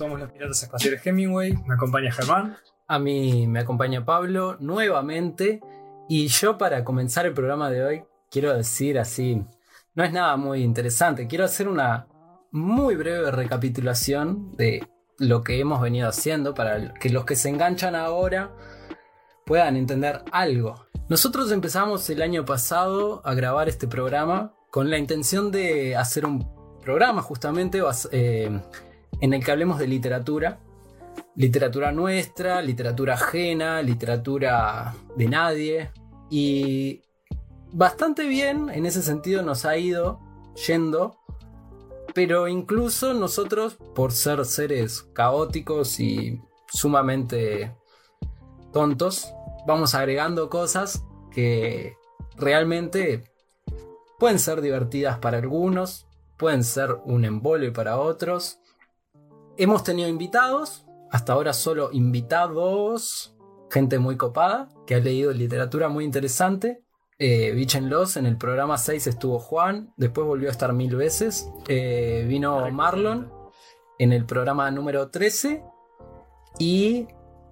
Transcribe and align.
Somos 0.00 0.18
los 0.18 0.30
Piratas 0.32 0.62
Espaciales 0.62 1.06
Hemingway. 1.06 1.52
Me 1.66 1.74
acompaña 1.74 2.10
Germán. 2.10 2.56
A 2.90 2.98
mí 2.98 3.46
me 3.46 3.60
acompaña 3.60 4.04
Pablo 4.04 4.56
nuevamente. 4.58 5.60
Y 6.08 6.26
yo 6.26 6.58
para 6.58 6.82
comenzar 6.84 7.24
el 7.24 7.34
programa 7.34 7.70
de 7.70 7.84
hoy 7.84 8.04
quiero 8.28 8.52
decir 8.52 8.98
así, 8.98 9.44
no 9.94 10.02
es 10.02 10.12
nada 10.12 10.36
muy 10.36 10.64
interesante, 10.64 11.28
quiero 11.28 11.44
hacer 11.44 11.68
una 11.68 12.08
muy 12.50 12.96
breve 12.96 13.30
recapitulación 13.30 14.56
de 14.56 14.84
lo 15.18 15.44
que 15.44 15.60
hemos 15.60 15.80
venido 15.80 16.08
haciendo 16.08 16.52
para 16.52 16.92
que 16.94 17.10
los 17.10 17.24
que 17.24 17.36
se 17.36 17.48
enganchan 17.48 17.94
ahora 17.94 18.56
puedan 19.46 19.76
entender 19.76 20.24
algo. 20.32 20.86
Nosotros 21.08 21.52
empezamos 21.52 22.10
el 22.10 22.22
año 22.22 22.44
pasado 22.44 23.22
a 23.24 23.34
grabar 23.34 23.68
este 23.68 23.86
programa 23.86 24.52
con 24.72 24.90
la 24.90 24.98
intención 24.98 25.52
de 25.52 25.94
hacer 25.94 26.26
un 26.26 26.44
programa 26.80 27.22
justamente 27.22 27.80
eh, 28.10 28.60
en 29.20 29.32
el 29.32 29.44
que 29.44 29.52
hablemos 29.52 29.78
de 29.78 29.86
literatura. 29.86 30.58
Literatura 31.36 31.92
nuestra, 31.92 32.60
literatura 32.62 33.14
ajena, 33.14 33.82
literatura 33.82 34.94
de 35.16 35.28
nadie. 35.28 35.90
Y 36.30 37.02
bastante 37.72 38.26
bien 38.26 38.68
en 38.70 38.86
ese 38.86 39.02
sentido 39.02 39.42
nos 39.42 39.64
ha 39.64 39.76
ido 39.76 40.20
yendo. 40.66 41.16
Pero 42.14 42.48
incluso 42.48 43.14
nosotros, 43.14 43.76
por 43.94 44.12
ser 44.12 44.44
seres 44.44 45.02
caóticos 45.12 46.00
y 46.00 46.40
sumamente 46.66 47.74
tontos, 48.72 49.32
vamos 49.66 49.94
agregando 49.94 50.50
cosas 50.50 51.04
que 51.30 51.96
realmente 52.36 53.24
pueden 54.18 54.38
ser 54.38 54.60
divertidas 54.60 55.18
para 55.18 55.38
algunos, 55.38 56.06
pueden 56.36 56.64
ser 56.64 56.96
un 57.04 57.24
embole 57.24 57.70
para 57.70 57.98
otros. 57.98 58.58
Hemos 59.56 59.84
tenido 59.84 60.08
invitados, 60.08 60.84
hasta 61.10 61.32
ahora 61.32 61.52
solo 61.52 61.90
invitados, 61.92 63.34
gente 63.70 63.98
muy 63.98 64.16
copada, 64.16 64.68
que 64.86 64.94
ha 64.94 65.00
leído 65.00 65.32
literatura 65.32 65.88
muy 65.88 66.04
interesante. 66.04 66.82
Eh, 67.18 67.52
Bichenlos, 67.52 68.16
en 68.16 68.26
el 68.26 68.38
programa 68.38 68.78
6 68.78 69.06
estuvo 69.06 69.38
Juan, 69.38 69.92
después 69.96 70.26
volvió 70.26 70.48
a 70.48 70.52
estar 70.52 70.72
mil 70.72 70.96
veces. 70.96 71.50
Eh, 71.68 72.24
vino 72.28 72.70
Marlon 72.70 73.30
en 73.98 74.12
el 74.12 74.24
programa 74.24 74.70
número 74.70 75.10
13 75.10 75.62
y 76.58 77.06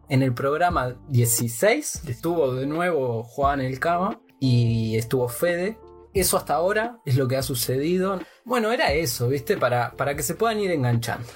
en 0.09 0.23
el 0.23 0.33
programa 0.33 0.97
16 1.09 2.05
estuvo 2.09 2.55
de 2.55 2.67
nuevo 2.67 3.23
Juan 3.23 3.61
El 3.61 3.79
Cama 3.79 4.21
y 4.41 4.97
estuvo 4.97 5.29
Fede. 5.29 5.79
Eso 6.15 6.39
hasta 6.39 6.55
ahora 6.55 7.01
es 7.05 7.17
lo 7.17 7.29
que 7.29 7.37
ha 7.37 7.43
sucedido. 7.43 8.19
Bueno, 8.45 8.73
era 8.73 8.93
eso, 8.93 9.29
¿viste? 9.29 9.59
Para, 9.59 9.93
para 9.93 10.15
que 10.15 10.23
se 10.23 10.35
puedan 10.35 10.59
ir 10.61 10.71
enganchando. 10.71 11.27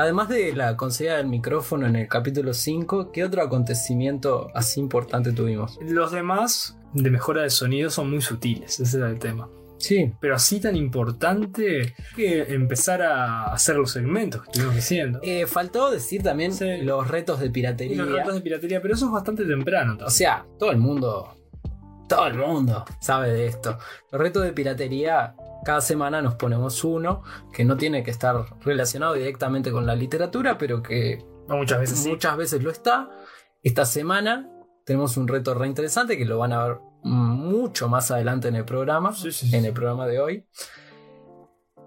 Además 0.00 0.30
de 0.30 0.54
la 0.54 0.78
conseguida 0.78 1.18
del 1.18 1.26
micrófono 1.26 1.86
en 1.86 1.94
el 1.94 2.08
capítulo 2.08 2.54
5, 2.54 3.12
¿qué 3.12 3.22
otro 3.22 3.42
acontecimiento 3.42 4.48
así 4.54 4.80
importante 4.80 5.30
tuvimos? 5.32 5.78
Los 5.82 6.10
demás 6.12 6.78
de 6.94 7.10
mejora 7.10 7.42
de 7.42 7.50
sonido 7.50 7.90
son 7.90 8.08
muy 8.08 8.22
sutiles, 8.22 8.80
ese 8.80 8.96
era 8.96 9.10
el 9.10 9.18
tema. 9.18 9.50
Sí. 9.76 10.10
Pero 10.18 10.36
así 10.36 10.58
tan 10.58 10.74
importante 10.74 11.94
que 12.16 12.42
empezar 12.54 13.02
a 13.02 13.52
hacer 13.52 13.76
los 13.76 13.90
segmentos 13.90 14.40
que 14.40 14.48
estuvimos 14.52 14.74
diciendo. 14.76 15.20
Eh, 15.22 15.46
faltó 15.46 15.90
decir 15.90 16.22
también 16.22 16.54
Sí. 16.54 16.78
los 16.80 17.06
retos 17.06 17.38
de 17.38 17.50
piratería. 17.50 17.92
Y 17.92 17.98
los 17.98 18.10
retos 18.10 18.34
de 18.36 18.40
piratería, 18.40 18.80
pero 18.80 18.94
eso 18.94 19.04
es 19.04 19.12
bastante 19.12 19.44
temprano. 19.44 19.98
O 20.02 20.08
sea, 20.10 20.46
todo 20.58 20.70
el 20.70 20.78
mundo, 20.78 21.36
todo 22.08 22.26
el 22.26 22.38
mundo 22.38 22.86
sabe 23.00 23.34
de 23.34 23.44
esto. 23.48 23.76
Los 24.10 24.18
retos 24.18 24.44
de 24.44 24.52
piratería, 24.54 25.34
cada 25.64 25.80
semana 25.80 26.22
nos 26.22 26.34
ponemos 26.36 26.82
uno 26.84 27.22
que 27.52 27.64
no 27.64 27.76
tiene 27.76 28.02
que 28.02 28.10
estar 28.10 28.44
relacionado 28.60 29.14
directamente 29.14 29.70
con 29.72 29.86
la 29.86 29.94
literatura, 29.94 30.56
pero 30.58 30.82
que 30.82 31.24
No, 31.48 31.56
muchas 31.56 31.80
veces 31.80 31.98
sí. 31.98 32.08
muchas 32.10 32.36
veces 32.36 32.62
lo 32.62 32.70
está. 32.70 33.10
Esta 33.62 33.84
semana 33.84 34.48
tenemos 34.86 35.16
un 35.16 35.28
reto 35.28 35.54
re 35.54 35.66
interesante 35.66 36.16
que 36.16 36.24
lo 36.24 36.38
van 36.38 36.52
a 36.52 36.64
ver 36.64 36.76
mucho 37.02 37.88
más 37.88 38.10
adelante 38.10 38.48
en 38.48 38.56
el 38.56 38.64
programa, 38.64 39.12
Sí, 39.14 39.32
sí, 39.32 39.48
sí. 39.48 39.56
en 39.56 39.64
el 39.64 39.72
programa 39.72 40.06
de 40.06 40.20
hoy. 40.20 40.46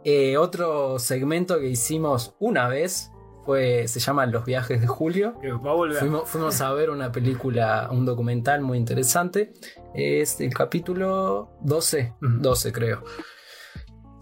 Eh, 0.03 0.37
otro 0.37 0.99
segmento 0.99 1.59
que 1.59 1.67
hicimos 1.69 2.35
una 2.39 2.67
vez 2.67 3.09
fue, 3.45 3.87
se 3.87 3.99
llama 3.99 4.25
Los 4.25 4.45
viajes 4.45 4.81
de 4.81 4.87
Julio. 4.87 5.33
A. 5.41 5.99
Fuimos, 5.99 6.29
fuimos 6.29 6.61
a 6.61 6.71
ver 6.73 6.89
una 6.89 7.11
película, 7.11 7.89
un 7.91 8.05
documental 8.05 8.61
muy 8.61 8.77
interesante. 8.77 9.53
Es 9.93 10.39
el 10.41 10.53
capítulo 10.53 11.51
12, 11.61 12.13
Ujú. 12.21 12.31
12 12.39 12.71
creo. 12.73 13.03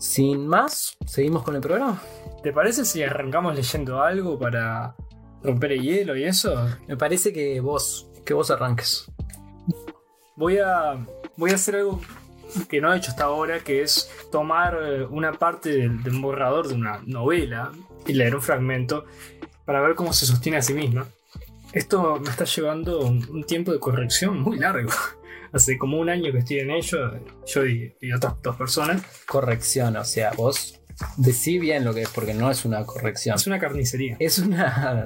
Sin 0.01 0.47
más, 0.47 0.97
seguimos 1.05 1.43
con 1.43 1.55
el 1.55 1.61
programa. 1.61 2.01
¿Te 2.41 2.51
parece 2.51 2.85
si 2.85 3.03
arrancamos 3.03 3.53
leyendo 3.55 4.01
algo 4.01 4.39
para 4.39 4.95
romper 5.43 5.73
el 5.73 5.81
hielo 5.83 6.17
y 6.17 6.23
eso? 6.23 6.67
Me 6.87 6.97
parece 6.97 7.31
que 7.31 7.59
vos, 7.59 8.09
que 8.25 8.33
vos 8.33 8.49
arranques. 8.49 9.05
Voy 10.35 10.57
a, 10.57 11.05
voy 11.37 11.51
a 11.51 11.53
hacer 11.53 11.75
algo 11.75 12.01
que 12.67 12.81
no 12.81 12.91
he 12.91 12.97
hecho 12.97 13.11
hasta 13.11 13.25
ahora, 13.25 13.59
que 13.59 13.83
es 13.83 14.09
tomar 14.31 14.75
eh, 14.81 15.05
una 15.05 15.33
parte 15.33 15.69
del- 15.69 16.01
de 16.01 16.09
un 16.09 16.19
borrador 16.23 16.67
de 16.67 16.73
una 16.73 16.99
novela 17.05 17.71
y 18.07 18.13
leer 18.13 18.35
un 18.35 18.41
fragmento 18.41 19.05
para 19.65 19.81
ver 19.81 19.93
cómo 19.93 20.13
se 20.13 20.25
sostiene 20.25 20.57
a 20.57 20.61
sí 20.63 20.73
misma. 20.73 21.05
Esto 21.73 22.19
me 22.19 22.27
está 22.31 22.45
llevando 22.45 23.01
un, 23.05 23.23
un 23.29 23.43
tiempo 23.43 23.71
de 23.71 23.79
corrección 23.79 24.39
muy 24.41 24.57
largo. 24.57 24.89
Hace 25.53 25.77
como 25.77 25.99
un 25.99 26.09
año 26.09 26.31
que 26.31 26.39
estoy 26.39 26.59
en 26.59 26.71
ello, 26.71 27.11
yo 27.45 27.65
y, 27.65 27.93
y 27.99 28.13
otras 28.13 28.41
dos 28.41 28.55
personas. 28.55 29.03
Corrección, 29.27 29.97
o 29.97 30.05
sea, 30.05 30.31
vos 30.37 30.79
decí 31.17 31.59
bien 31.59 31.83
lo 31.83 31.93
que 31.93 32.03
es, 32.03 32.09
porque 32.09 32.33
no 32.33 32.49
es 32.49 32.63
una 32.65 32.85
corrección. 32.85 33.35
Es 33.35 33.47
una 33.47 33.59
carnicería. 33.59 34.15
Es 34.19 34.39
una 34.39 35.05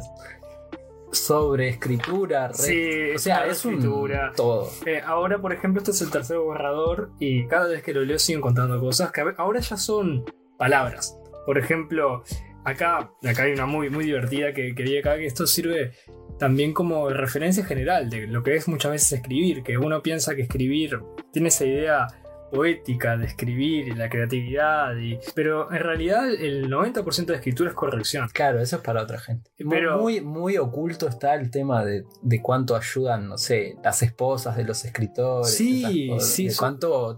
sobreescritura. 1.12 2.50
re- 2.50 2.54
Sí, 2.54 3.16
o 3.16 3.20
sea, 3.20 3.38
una 3.44 3.48
es 3.52 3.66
un 3.66 3.72
reescritura. 3.74 4.34
todo. 4.36 4.70
Eh, 4.86 5.02
ahora, 5.06 5.40
por 5.40 5.54
ejemplo, 5.54 5.80
este 5.80 5.92
es 5.92 6.02
el 6.02 6.12
tercer 6.12 6.38
borrador 6.38 7.12
y 7.20 7.48
cada 7.48 7.68
vez 7.68 7.82
que 7.84 7.94
lo 7.94 8.02
leo 8.04 8.20
sigo 8.20 8.40
encontrando 8.40 8.80
cosas 8.80 9.12
que 9.12 9.22
ahora 9.38 9.60
ya 9.60 9.78
son 9.78 10.26
palabras. 10.58 11.18
Por 11.46 11.58
ejemplo, 11.58 12.24
acá, 12.66 13.12
acá 13.24 13.44
hay 13.44 13.54
una 13.54 13.66
muy, 13.66 13.90
muy 13.90 14.06
divertida 14.06 14.54
que 14.54 14.74
quería 14.76 15.00
acá, 15.00 15.16
que 15.18 15.26
esto 15.26 15.48
sirve 15.48 15.94
también 16.38 16.74
como 16.74 17.10
referencia 17.10 17.66
general 17.66 18.10
de 18.10 18.28
lo 18.28 18.44
que 18.44 18.56
es 18.56 18.68
muchas 18.68 18.92
veces 18.92 19.12
escribir, 19.14 19.64
que 19.64 19.78
uno 19.78 20.02
piensa 20.02 20.36
que 20.36 20.42
escribir 20.44 21.00
tiene 21.32 21.48
esa 21.50 21.66
idea 21.66 22.08
poética 22.52 23.18
de 23.18 23.26
escribir 23.26 23.88
y 23.88 23.96
la 23.96 24.08
creatividad, 24.10 24.96
y- 24.98 25.20
pero 25.34 25.72
en 25.74 25.80
realidad 25.80 26.30
el 26.30 26.70
90% 26.70 27.34
de 27.34 27.36
escritura 27.40 27.70
es 27.70 27.76
corrección. 27.76 28.30
Claro, 28.34 28.62
eso 28.62 28.78
es 28.78 28.82
para 28.82 29.02
otra 29.02 29.20
gente. 29.20 29.50
Pero- 29.70 29.98
muy, 29.98 30.22
muy 30.22 30.58
oculto 30.58 31.08
está 31.08 31.34
el 31.36 31.50
tema 31.52 31.84
de, 31.84 32.04
de 32.22 32.42
cuánto 32.42 32.76
ayudan, 32.76 33.28
no 33.28 33.38
sé, 33.38 33.76
las 33.84 34.02
esposas 34.04 34.56
de 34.56 34.64
los 34.64 34.86
escritores. 34.86 35.54
Sí, 35.54 36.08
cosas, 36.10 36.30
sí, 36.30 36.48
de 36.48 36.56
cuánto 36.56 37.18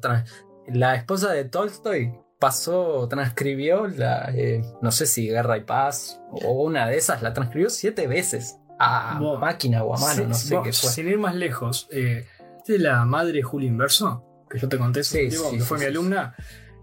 la 0.67 0.95
esposa 0.95 1.31
de 1.33 1.45
Tolstoy 1.45 2.13
pasó, 2.39 3.07
transcribió 3.07 3.87
la, 3.87 4.31
eh, 4.33 4.61
no 4.81 4.91
sé 4.91 5.05
si 5.05 5.27
Guerra 5.27 5.57
y 5.57 5.63
Paz 5.63 6.21
o 6.31 6.63
una 6.63 6.87
de 6.87 6.97
esas, 6.97 7.21
la 7.21 7.33
transcribió 7.33 7.69
siete 7.69 8.07
veces 8.07 8.57
a 8.79 9.17
Buah. 9.19 9.39
máquina 9.39 9.83
o 9.83 9.95
a 9.95 9.99
mano, 9.99 10.13
Sí, 10.15 10.23
no 10.27 10.33
sé 10.35 10.55
qué 10.63 10.73
fue. 10.73 10.89
Sin 10.89 11.07
ir 11.07 11.17
más 11.17 11.35
lejos, 11.35 11.87
eh, 11.91 12.25
de 12.67 12.79
la 12.79 13.05
madre 13.05 13.41
Julia 13.41 13.67
Inverso, 13.69 14.23
que 14.49 14.59
yo 14.59 14.67
te 14.69 14.77
conté, 14.77 15.03
Sí, 15.03 15.31
sí, 15.31 15.37
que 15.57 15.59
fue 15.63 15.77
mi 15.79 15.85
alumna, 15.85 16.35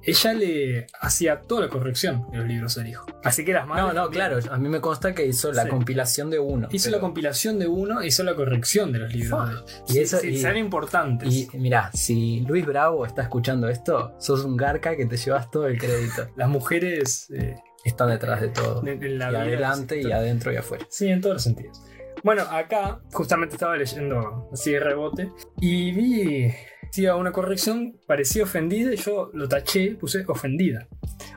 ella 0.06 0.34
le 0.34 0.86
hacía 1.00 1.40
toda 1.40 1.62
la 1.62 1.68
corrección 1.70 2.26
de 2.30 2.36
los 2.38 2.46
libros 2.46 2.74
del 2.74 2.88
hijo. 2.88 3.06
Así 3.22 3.42
que 3.42 3.54
las 3.54 3.66
madres. 3.66 3.86
No, 3.86 3.92
no, 4.04 4.10
claro, 4.10 4.38
a 4.50 4.58
mí 4.58 4.68
me 4.68 4.80
consta 4.82 5.14
que 5.14 5.24
hizo 5.24 5.50
la 5.50 5.66
compilación 5.66 6.28
de 6.28 6.38
uno. 6.38 6.68
Hizo 6.70 6.88
pero- 6.88 6.96
la 6.96 7.00
compilación 7.00 7.58
de 7.58 7.68
uno, 7.68 8.02
hizo 8.02 8.22
la 8.22 8.34
corrección 8.34 8.92
de 8.92 8.98
los 8.98 9.14
libros. 9.14 9.64
De- 9.88 9.94
Y 9.94 9.98
eso- 10.02 10.22
y- 10.22 10.36
sean 10.38 10.58
importantes. 10.58 11.32
Y 11.32 11.48
mira, 11.54 11.90
si 11.94 12.40
Luis 12.40 12.66
Bravo 12.66 13.06
está 13.06 13.22
escuchando 13.22 13.66
esto, 13.68 14.14
sos 14.18 14.44
un 14.44 14.58
garca 14.58 14.94
que 14.94 15.06
te 15.06 15.16
llevas 15.16 15.50
todo 15.50 15.66
el 15.68 15.78
crédito. 15.78 16.28
las 16.36 16.50
mujeres 16.50 17.30
eh, 17.30 17.54
Están 17.84 18.08
detrás 18.08 18.40
de 18.40 18.48
todo. 18.48 18.82
la 18.82 19.32
y 19.32 19.34
adelante 19.36 20.00
y 20.00 20.10
adentro 20.10 20.52
y 20.52 20.56
afuera. 20.56 20.86
Sí, 20.88 21.08
en 21.08 21.20
todos 21.20 21.34
los 21.34 21.42
sentidos. 21.42 21.82
Bueno, 22.22 22.42
acá 22.50 23.00
justamente 23.12 23.56
estaba 23.56 23.76
leyendo 23.76 24.48
así 24.50 24.72
de 24.72 24.80
rebote 24.80 25.30
y 25.60 25.92
vi 25.92 26.54
hacía 26.94 27.16
una 27.16 27.32
corrección, 27.32 27.98
parecía 28.06 28.44
ofendida 28.44 28.94
y 28.94 28.96
yo 28.96 29.30
lo 29.34 29.48
taché, 29.48 29.96
puse 29.96 30.24
ofendida. 30.28 30.86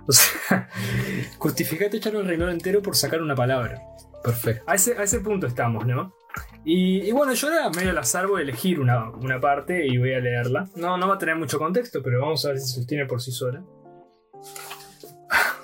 O 0.07 0.11
sea, 0.11 0.69
justificate 1.39 1.97
echar 1.97 2.15
el 2.15 2.27
renglón 2.27 2.51
entero 2.51 2.81
por 2.81 2.95
sacar 2.95 3.21
una 3.23 3.33
palabra. 3.33 3.81
Perfecto. 4.23 4.63
A 4.67 4.75
ese, 4.75 4.95
a 4.97 5.03
ese 5.03 5.19
punto 5.19 5.47
estamos, 5.47 5.85
¿no? 5.85 6.13
Y, 6.63 7.01
y 7.01 7.11
bueno, 7.11 7.33
yo 7.33 7.51
era 7.51 7.69
medio 7.71 7.89
al 7.89 7.97
azar, 7.97 8.27
voy 8.27 8.41
a 8.41 8.44
elegir 8.44 8.79
una, 8.79 9.09
una 9.09 9.39
parte 9.39 9.88
y 9.88 9.97
voy 9.97 10.13
a 10.13 10.19
leerla. 10.19 10.69
No, 10.75 10.95
no 10.95 11.07
va 11.07 11.15
a 11.15 11.17
tener 11.17 11.35
mucho 11.35 11.57
contexto, 11.57 12.03
pero 12.03 12.21
vamos 12.21 12.45
a 12.45 12.49
ver 12.49 12.59
si 12.59 12.67
se 12.67 12.75
sostiene 12.75 13.05
por 13.07 13.19
sí 13.19 13.31
sola. 13.31 13.63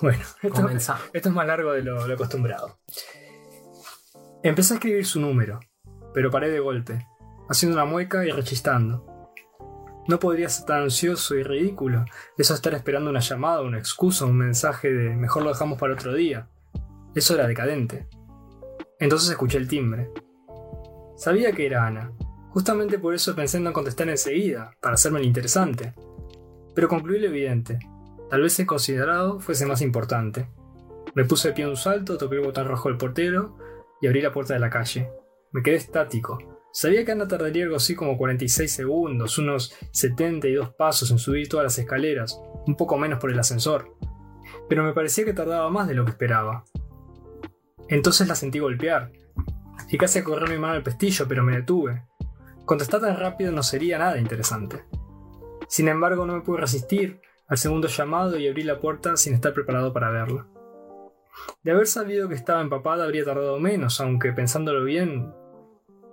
Bueno, 0.04 0.20
esto, 0.42 0.68
es 1.14 1.32
más 1.32 1.48
largo 1.48 1.72
de 1.72 1.82
lo, 1.82 2.06
lo 2.06 2.14
acostumbrado. 2.14 2.78
Empecé 4.44 4.74
a 4.74 4.76
escribir 4.76 5.06
su 5.06 5.22
número, 5.22 5.62
pero 6.14 6.30
paré 6.30 6.50
de 6.50 6.60
golpe, 6.60 7.08
haciendo 7.48 7.78
una 7.78 7.86
mueca 7.86 8.26
y 8.26 8.32
rechistando. 8.32 9.32
No 10.10 10.20
podría 10.20 10.50
ser 10.50 10.66
tan 10.66 10.82
ansioso 10.82 11.36
y 11.36 11.44
ridículo, 11.44 12.04
eso 12.38 12.54
estar 12.54 12.74
esperando 12.74 13.12
una 13.12 13.22
llamada, 13.22 13.62
una 13.62 13.78
excusa, 13.78 14.26
un 14.26 14.36
mensaje 14.36 14.92
de 14.92 15.16
mejor 15.16 15.44
lo 15.44 15.52
dejamos 15.52 15.80
para 15.80 15.94
otro 15.94 16.14
día. 16.14 16.50
Eso 17.16 17.36
era 17.36 17.48
decadente. 17.48 18.10
Entonces 19.00 19.30
escuché 19.30 19.58
el 19.58 19.70
timbre. 19.70 20.12
Sabía 21.16 21.54
que 21.54 21.66
era 21.66 21.88
Ana. 21.88 22.12
Justamente 22.50 23.00
por 23.00 23.14
eso 23.14 23.34
pensé 23.34 23.56
en 23.56 23.64
no 23.64 23.72
contestar 23.72 24.10
enseguida, 24.10 24.76
para 24.82 24.96
hacerme 24.96 25.22
el 25.22 25.28
interesante. 25.28 25.94
Pero 26.76 26.90
concluí 26.90 27.20
lo 27.20 27.28
evidente. 27.28 27.80
Tal 28.34 28.42
vez 28.42 28.60
el 28.60 28.66
considerado 28.66 29.40
fuese 29.40 29.68
más 29.68 29.84
importante. 29.84 30.50
Me 31.14 31.24
puse 31.24 31.50
de 31.50 31.54
pie 31.54 31.66
en 31.66 31.70
un 31.70 31.78
salto, 31.78 32.18
toqué 32.18 32.38
el 32.38 32.42
botón 32.42 32.68
rojo 32.68 32.90
del 32.90 32.98
portero 32.98 33.60
y 34.02 34.08
abrí 34.08 34.24
la 34.24 34.32
puerta 34.32 34.56
de 34.56 34.60
la 34.60 34.72
calle. 34.72 35.08
Me 35.52 35.62
quedé 35.62 35.76
estático. 35.76 36.40
Sabía 36.72 37.06
que 37.06 37.12
Ana 37.12 37.28
tardaría 37.28 37.66
algo 37.66 37.76
así 37.76 37.94
como 37.94 38.18
46 38.18 38.74
segundos, 38.74 39.38
unos 39.38 39.76
72 39.92 40.74
pasos 40.74 41.12
en 41.12 41.20
subir 41.20 41.48
todas 41.48 41.66
las 41.66 41.78
escaleras, 41.78 42.42
un 42.66 42.76
poco 42.76 42.98
menos 42.98 43.20
por 43.20 43.30
el 43.30 43.38
ascensor. 43.38 43.96
Pero 44.68 44.84
me 44.84 44.94
parecía 44.94 45.26
que 45.26 45.34
tardaba 45.34 45.70
más 45.70 45.88
de 45.88 45.94
lo 45.94 46.04
que 46.04 46.10
esperaba. 46.10 46.66
Entonces 47.88 48.28
la 48.28 48.34
sentí 48.34 48.58
golpear. 48.58 49.12
Y 49.92 50.00
casi 50.00 50.18
a 50.18 50.24
correr 50.24 50.50
mi 50.50 50.58
mano 50.58 50.74
al 50.74 50.82
pestillo, 50.82 51.28
pero 51.28 51.44
me 51.44 51.58
detuve. 51.58 52.08
Contestar 52.66 53.00
tan 53.00 53.16
rápido 53.16 53.52
no 53.52 53.62
sería 53.62 54.00
nada 54.00 54.18
interesante. 54.18 54.86
Sin 55.68 55.88
embargo, 55.88 56.26
no 56.26 56.34
me 56.34 56.42
pude 56.42 56.62
resistir 56.62 57.22
al 57.54 57.60
segundo 57.60 57.88
llamado 57.88 58.40
y 58.40 58.48
abrí 58.48 58.64
la 58.64 58.80
puerta 58.80 59.16
sin 59.16 59.36
estar 59.36 59.54
preparado 59.54 59.94
para 59.94 60.10
verla. 60.10 60.48
De 61.62 61.70
haber 61.70 61.86
sabido 61.86 62.28
que 62.28 62.34
estaba 62.34 62.62
empapada 62.62 63.04
habría 63.04 63.24
tardado 63.26 63.60
menos, 63.60 64.02
aunque 64.02 64.34
pensándolo 64.34 64.84
bien... 64.84 65.32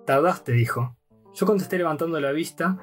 Tardaste, 0.05 0.53
dijo. 0.53 0.99
Yo 1.33 1.47
contesté 1.47 1.79
levantando 1.79 2.21
la 2.21 2.33
vista 2.33 2.77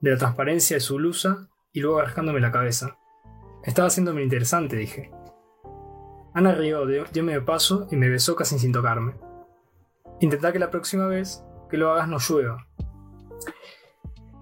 de 0.00 0.10
la 0.10 0.18
transparencia 0.18 0.76
de 0.76 0.80
su 0.80 0.96
blusa 0.96 1.48
y 1.72 1.80
luego 1.80 2.02
rascándome 2.02 2.40
la 2.40 2.52
cabeza. 2.52 2.98
Estaba 3.64 3.88
haciéndome 3.88 4.22
interesante, 4.22 4.76
dije. 4.76 5.10
Ana 6.34 6.54
rió, 6.54 6.84
dio 6.84 7.24
medio 7.24 7.46
paso 7.46 7.88
y 7.90 7.96
me 7.96 8.10
besó 8.10 8.36
casi 8.36 8.58
sin 8.58 8.72
tocarme. 8.72 9.14
Intentá 10.20 10.52
que 10.52 10.58
la 10.58 10.70
próxima 10.70 11.06
vez 11.06 11.42
que 11.70 11.78
lo 11.78 11.90
hagas 11.90 12.08
no 12.08 12.18
llueva. 12.18 12.66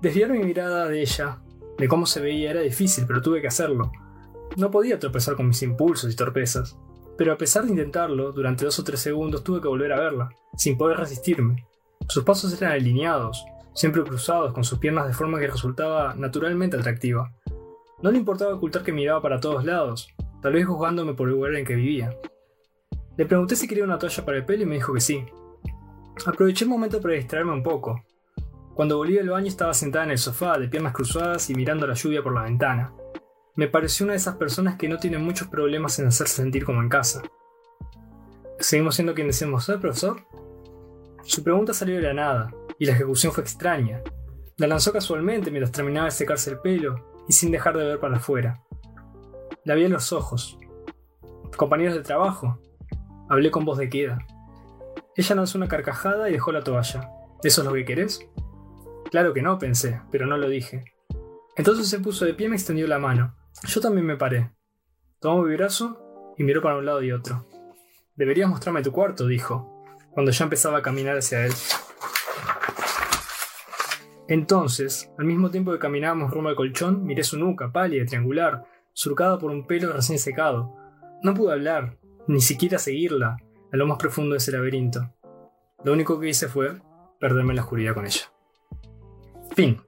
Desviar 0.02 0.30
mi 0.30 0.40
mirada 0.40 0.88
de 0.88 1.02
ella, 1.02 1.38
de 1.80 1.88
cómo 1.88 2.06
se 2.06 2.20
veía, 2.20 2.50
era 2.50 2.60
difícil, 2.60 3.04
pero 3.06 3.22
tuve 3.22 3.40
que 3.40 3.48
hacerlo. 3.48 3.90
No 4.56 4.70
podía 4.70 4.98
tropezar 4.98 5.36
con 5.36 5.48
mis 5.48 5.62
impulsos 5.62 6.12
y 6.12 6.16
torpezas, 6.16 6.78
pero 7.16 7.32
a 7.32 7.38
pesar 7.38 7.64
de 7.64 7.70
intentarlo, 7.70 8.32
durante 8.32 8.64
dos 8.64 8.78
o 8.78 8.84
tres 8.84 9.00
segundos 9.00 9.44
tuve 9.44 9.60
que 9.60 9.68
volver 9.68 9.92
a 9.92 10.00
verla, 10.00 10.30
sin 10.56 10.78
poder 10.78 10.98
resistirme. 10.98 11.66
Sus 12.08 12.24
pasos 12.24 12.60
eran 12.60 12.72
alineados, 12.72 13.44
siempre 13.74 14.02
cruzados 14.02 14.52
con 14.52 14.64
sus 14.64 14.78
piernas 14.78 15.06
de 15.06 15.12
forma 15.12 15.38
que 15.38 15.46
resultaba 15.46 16.14
naturalmente 16.14 16.76
atractiva. 16.76 17.32
No 18.02 18.10
le 18.10 18.18
importaba 18.18 18.54
ocultar 18.54 18.82
que 18.82 18.92
miraba 18.92 19.22
para 19.22 19.40
todos 19.40 19.64
lados, 19.64 20.08
tal 20.42 20.54
vez 20.54 20.66
juzgándome 20.66 21.14
por 21.14 21.28
el 21.28 21.34
lugar 21.34 21.54
en 21.54 21.64
que 21.64 21.74
vivía. 21.74 22.16
Le 23.16 23.26
pregunté 23.26 23.54
si 23.56 23.68
quería 23.68 23.84
una 23.84 23.98
toalla 23.98 24.24
para 24.24 24.38
el 24.38 24.46
pelo 24.46 24.62
y 24.62 24.66
me 24.66 24.76
dijo 24.76 24.94
que 24.94 25.00
sí. 25.00 25.24
Aproveché 26.24 26.64
el 26.64 26.70
momento 26.70 27.00
para 27.00 27.14
distraerme 27.14 27.52
un 27.52 27.62
poco. 27.62 28.02
Cuando 28.80 28.96
volví 28.96 29.12
del 29.12 29.28
baño 29.28 29.46
estaba 29.46 29.74
sentada 29.74 30.06
en 30.06 30.12
el 30.12 30.16
sofá, 30.16 30.58
de 30.58 30.66
piernas 30.66 30.94
cruzadas 30.94 31.50
y 31.50 31.54
mirando 31.54 31.86
la 31.86 31.92
lluvia 31.92 32.22
por 32.22 32.32
la 32.34 32.44
ventana. 32.44 32.94
Me 33.54 33.68
pareció 33.68 34.04
una 34.04 34.14
de 34.14 34.16
esas 34.16 34.36
personas 34.36 34.76
que 34.76 34.88
no 34.88 34.96
tienen 34.96 35.22
muchos 35.22 35.48
problemas 35.48 35.98
en 35.98 36.06
hacerse 36.06 36.36
sentir 36.36 36.64
como 36.64 36.80
en 36.80 36.88
casa. 36.88 37.20
¿Seguimos 38.58 38.94
siendo 38.94 39.12
quien 39.12 39.26
deseamos 39.26 39.66
ser, 39.66 39.80
profesor? 39.80 40.22
Su 41.24 41.44
pregunta 41.44 41.74
salió 41.74 41.96
de 41.96 42.00
la 42.00 42.14
nada, 42.14 42.54
y 42.78 42.86
la 42.86 42.92
ejecución 42.92 43.34
fue 43.34 43.42
extraña. 43.42 44.00
La 44.56 44.66
lanzó 44.66 44.94
casualmente 44.94 45.50
mientras 45.50 45.72
terminaba 45.72 46.06
de 46.06 46.12
secarse 46.12 46.48
el 46.48 46.60
pelo 46.60 47.22
y 47.28 47.34
sin 47.34 47.50
dejar 47.50 47.76
de 47.76 47.84
ver 47.84 48.00
para 48.00 48.16
afuera. 48.16 48.62
La 49.66 49.74
vi 49.74 49.84
en 49.84 49.92
los 49.92 50.10
ojos. 50.14 50.58
Compañeros 51.54 51.96
de 51.96 52.02
trabajo. 52.02 52.58
Hablé 53.28 53.50
con 53.50 53.66
voz 53.66 53.76
de 53.76 53.90
queda. 53.90 54.26
Ella 55.16 55.36
lanzó 55.36 55.58
una 55.58 55.68
carcajada 55.68 56.30
y 56.30 56.32
dejó 56.32 56.50
la 56.50 56.64
toalla. 56.64 57.10
¿Eso 57.42 57.60
es 57.60 57.66
lo 57.66 57.74
que 57.74 57.84
querés? 57.84 58.26
Claro 59.10 59.34
que 59.34 59.42
no, 59.42 59.58
pensé, 59.58 60.00
pero 60.10 60.26
no 60.26 60.36
lo 60.36 60.48
dije. 60.48 60.84
Entonces 61.56 61.88
se 61.88 61.98
puso 61.98 62.24
de 62.24 62.34
pie 62.34 62.46
y 62.46 62.50
me 62.50 62.56
extendió 62.56 62.86
la 62.86 62.98
mano. 62.98 63.34
Yo 63.66 63.80
también 63.80 64.06
me 64.06 64.16
paré. 64.16 64.52
Tomó 65.18 65.42
mi 65.42 65.56
brazo 65.56 66.34
y 66.38 66.44
miró 66.44 66.62
para 66.62 66.78
un 66.78 66.86
lado 66.86 67.02
y 67.02 67.12
otro. 67.12 67.44
Deberías 68.14 68.48
mostrarme 68.48 68.82
tu 68.82 68.92
cuarto, 68.92 69.26
dijo, 69.26 69.84
cuando 70.12 70.30
ya 70.30 70.44
empezaba 70.44 70.78
a 70.78 70.82
caminar 70.82 71.18
hacia 71.18 71.44
él. 71.44 71.52
Entonces, 74.28 75.10
al 75.18 75.24
mismo 75.24 75.50
tiempo 75.50 75.72
que 75.72 75.78
caminábamos 75.80 76.30
rumbo 76.30 76.50
al 76.50 76.54
colchón, 76.54 77.02
miré 77.04 77.24
su 77.24 77.36
nuca, 77.36 77.72
pálida, 77.72 78.06
triangular, 78.06 78.62
surcada 78.92 79.38
por 79.38 79.50
un 79.50 79.66
pelo 79.66 79.92
recién 79.92 80.20
secado. 80.20 80.72
No 81.22 81.34
pude 81.34 81.52
hablar, 81.52 81.98
ni 82.28 82.40
siquiera 82.40 82.78
seguirla, 82.78 83.38
a 83.72 83.76
lo 83.76 83.86
más 83.86 83.98
profundo 83.98 84.32
de 84.32 84.38
ese 84.38 84.52
laberinto. 84.52 85.12
Lo 85.84 85.92
único 85.92 86.20
que 86.20 86.28
hice 86.28 86.46
fue 86.48 86.80
perderme 87.18 87.50
en 87.50 87.56
la 87.56 87.62
oscuridad 87.62 87.94
con 87.94 88.06
ella. 88.06 88.30
Fin. 89.60 89.82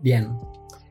Bien. 0.00 0.36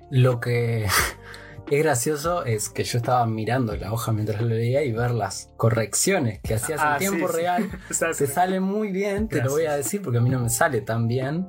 Lo 0.10 0.40
que 0.40 0.86
es 1.72 1.84
gracioso 1.84 2.46
es 2.46 2.70
que 2.70 2.84
yo 2.84 2.98
estaba 2.98 3.26
mirando 3.26 3.76
la 3.76 3.92
hoja 3.92 4.12
mientras 4.12 4.42
lo 4.42 4.48
leía 4.48 4.84
y 4.84 4.92
ver 4.92 5.12
las 5.12 5.50
correcciones 5.58 6.40
que 6.42 6.54
hacías 6.56 6.80
Ah, 6.82 6.94
en 6.94 7.00
tiempo 7.00 7.28
sí, 7.28 7.34
sí. 7.34 7.40
real. 7.42 7.70
Sea, 7.92 8.12
Te 8.12 8.28
sale 8.28 8.60
muy 8.60 8.92
bien, 8.92 9.28
te 9.28 9.42
lo 9.44 9.52
voy 9.52 9.66
a 9.66 9.76
decir 9.76 10.02
porque 10.02 10.18
a 10.20 10.22
mí 10.22 10.30
no 10.30 10.40
me 10.40 10.50
sale 10.50 10.82
tan 10.82 11.08
bien. 11.08 11.48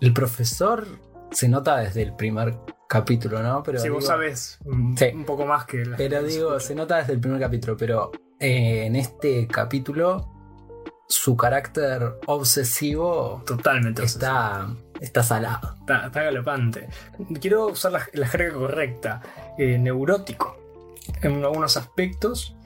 El 0.00 0.12
profesor 0.12 0.86
se 1.30 1.48
nota 1.48 1.76
desde 1.78 2.02
el 2.02 2.14
primer 2.14 2.56
capítulo, 2.88 3.42
¿no? 3.42 3.62
Pero 3.62 3.78
si 3.80 3.88
vos 3.88 4.06
sabés 4.06 4.58
un, 4.64 4.96
Sí. 4.96 5.06
un 5.14 5.24
poco 5.24 5.46
más 5.46 5.64
que 5.66 5.84
la 5.84 5.96
Pero 5.96 6.22
digo, 6.22 6.58
se 6.60 6.74
nota 6.74 6.96
desde 6.98 7.12
el 7.14 7.20
primer 7.20 7.40
capítulo, 7.40 7.76
pero 7.76 8.10
eh, 8.38 8.86
en 8.86 8.96
este 8.96 9.46
capítulo 9.48 10.30
su 11.08 11.36
carácter 11.36 12.14
obsesivo 12.26 13.42
Totalmente. 13.46 14.04
está, 14.04 14.74
está 15.00 15.22
salado. 15.22 15.76
Está, 15.80 16.06
está 16.06 16.22
galopante. 16.22 16.88
Quiero 17.40 17.66
usar 17.66 17.92
la, 17.92 18.06
la 18.12 18.26
jerga 18.26 18.54
correcta. 18.54 19.22
Eh, 19.58 19.78
neurótico. 19.78 20.56
En 21.22 21.44
algunos 21.44 21.76
aspectos. 21.76 22.56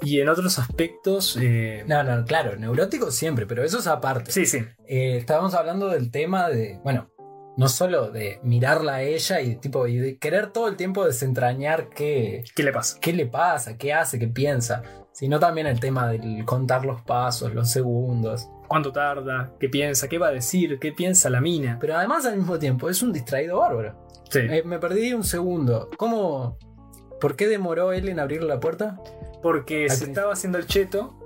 Y 0.00 0.20
en 0.20 0.28
otros 0.28 0.58
aspectos. 0.58 1.38
eh, 1.40 1.84
No, 1.86 2.02
no, 2.02 2.24
claro, 2.24 2.56
neurótico 2.56 3.10
siempre, 3.10 3.46
pero 3.46 3.62
eso 3.62 3.78
es 3.78 3.86
aparte. 3.86 4.32
Sí, 4.32 4.46
sí. 4.46 4.58
Eh, 4.88 5.16
estábamos 5.18 5.54
hablando 5.54 5.88
del 5.88 6.10
tema 6.10 6.48
de, 6.48 6.80
bueno, 6.82 7.08
no 7.56 7.68
solo 7.68 8.10
de 8.10 8.40
mirarla 8.42 8.94
a 8.96 9.02
ella 9.02 9.40
y 9.42 9.56
tipo 9.56 9.86
y 9.86 9.98
de 9.98 10.18
querer 10.18 10.48
todo 10.48 10.68
el 10.68 10.76
tiempo 10.76 11.04
desentrañar 11.04 11.88
qué, 11.90 12.44
¿Qué 12.56 12.62
le 12.62 12.72
pasa? 12.72 12.98
qué 13.00 13.12
le 13.12 13.26
pasa, 13.26 13.76
qué 13.76 13.92
hace, 13.92 14.18
qué 14.18 14.26
piensa, 14.26 14.82
sino 15.12 15.38
también 15.38 15.66
el 15.66 15.78
tema 15.78 16.08
del 16.08 16.44
contar 16.46 16.84
los 16.84 17.02
pasos, 17.02 17.54
los 17.54 17.70
segundos. 17.70 18.48
¿Cuánto 18.72 18.90
tarda? 18.90 19.52
¿Qué 19.60 19.68
piensa? 19.68 20.08
¿Qué 20.08 20.16
va 20.16 20.28
a 20.28 20.32
decir? 20.32 20.78
¿Qué 20.78 20.92
piensa 20.92 21.28
la 21.28 21.42
mina? 21.42 21.76
Pero 21.78 21.94
además 21.94 22.24
al 22.24 22.38
mismo 22.38 22.58
tiempo 22.58 22.88
es 22.88 23.02
un 23.02 23.12
distraído 23.12 23.58
bárbaro. 23.58 24.08
Sí. 24.30 24.38
Eh, 24.38 24.62
me 24.64 24.78
perdí 24.78 25.12
un 25.12 25.24
segundo. 25.24 25.90
¿Cómo? 25.98 26.56
¿Por 27.20 27.36
qué 27.36 27.48
demoró 27.48 27.92
él 27.92 28.08
en 28.08 28.18
abrir 28.18 28.42
la 28.42 28.58
puerta? 28.60 28.98
Porque 29.42 29.90
se 29.90 30.04
estaba 30.06 30.32
haciendo 30.32 30.56
el 30.56 30.66
cheto. 30.66 31.18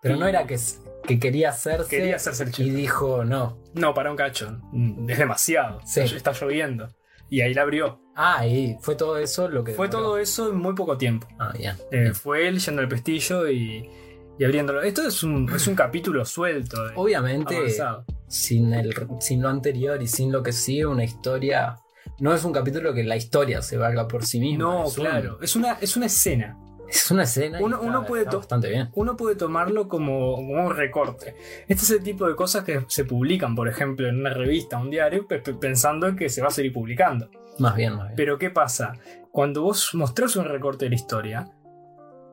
Pero 0.00 0.14
Y- 0.14 0.18
no 0.20 0.28
era 0.28 0.46
que, 0.46 0.56
que 1.04 1.18
quería 1.18 1.48
hacerse 1.48 1.88
Quería 1.90 2.14
hacerse 2.14 2.44
el 2.44 2.50
y 2.50 2.52
cheto. 2.52 2.72
dijo 2.76 3.24
no. 3.24 3.58
No, 3.74 3.94
para 3.94 4.08
un 4.12 4.16
cacho. 4.16 4.60
Mm, 4.70 5.10
Es 5.10 5.18
demasiado. 5.18 5.80
Sí. 5.84 6.02
Está 6.02 6.30
lloviendo. 6.30 6.88
Y 7.28 7.40
ahí 7.40 7.52
la 7.52 7.62
abrió. 7.62 7.98
Ah, 8.14 8.46
y 8.46 8.76
fue 8.80 8.94
todo 8.94 9.16
eso 9.18 9.48
lo 9.48 9.64
que... 9.64 9.72
Fue 9.72 9.88
demoró. 9.88 10.06
todo 10.10 10.18
eso 10.18 10.50
en 10.50 10.56
muy 10.58 10.74
poco 10.76 10.96
tiempo. 10.98 11.26
Ah, 11.40 11.52
bien. 11.58 11.74
Eh, 11.90 12.12
fue 12.14 12.46
él 12.46 12.60
yendo 12.60 12.80
al 12.80 12.88
pestillo 12.88 13.48
y, 13.50 13.90
y 14.38 14.44
abriéndolo. 14.44 14.82
Esto 14.82 15.06
es 15.06 15.22
un, 15.22 15.50
es 15.54 15.66
un 15.66 15.74
capítulo 15.74 16.24
suelto. 16.24 16.82
de- 16.88 16.92
Obviamente, 16.96 17.56
avanzado. 17.56 18.04
sin, 18.28 18.72
el, 18.72 18.94
sin 19.20 19.42
lo 19.42 19.48
anterior 19.48 20.00
y 20.02 20.06
sin 20.08 20.32
lo 20.32 20.42
que 20.42 20.52
sigue, 20.52 20.86
una 20.86 21.04
historia. 21.04 21.76
No 22.18 22.34
es 22.34 22.44
un 22.44 22.52
capítulo 22.52 22.92
que 22.94 23.04
la 23.04 23.16
historia 23.16 23.62
se 23.62 23.76
valga 23.76 24.08
por 24.08 24.24
sí 24.24 24.40
misma. 24.40 24.64
No, 24.64 24.84
es 24.86 24.98
un- 24.98 25.04
claro. 25.04 25.38
Es 25.40 25.56
una, 25.56 25.72
es 25.80 25.96
una 25.96 26.06
escena. 26.06 26.58
es 26.88 27.10
una 27.10 27.22
escena. 27.22 27.58
y 27.60 27.62
Uno- 27.62 27.76
está- 27.76 27.88
uno 27.88 28.04
puede 28.04 28.24
está 28.24 28.36
bastante 28.36 28.68
bien. 28.68 28.90
Uno 28.94 29.16
puede 29.16 29.34
tomarlo 29.36 29.88
como, 29.88 30.34
como 30.36 30.66
un 30.66 30.76
recorte. 30.76 31.34
Este 31.68 31.84
es 31.84 31.90
el 31.90 32.02
tipo 32.02 32.26
de 32.28 32.34
cosas 32.36 32.64
que 32.64 32.84
se 32.88 33.04
publican, 33.06 33.54
por 33.54 33.66
ejemplo, 33.68 34.08
en 34.08 34.20
una 34.20 34.30
revista, 34.34 34.76
un 34.78 34.90
diario, 34.90 35.26
pe- 35.26 35.38
pe- 35.38 35.54
pensando 35.54 36.06
en 36.06 36.16
que 36.16 36.28
se 36.28 36.42
va 36.42 36.48
a 36.48 36.50
seguir 36.50 36.72
publicando. 36.72 37.30
Más 37.58 37.76
bien, 37.76 37.94
más 37.94 38.08
bien. 38.08 38.16
Pero 38.16 38.38
¿qué 38.38 38.50
pasa? 38.50 38.92
Cuando 39.30 39.62
vos 39.62 39.90
mostrás 39.94 40.36
un 40.36 40.44
recorte 40.44 40.84
de 40.84 40.90
la 40.90 40.94
historia, 40.96 41.48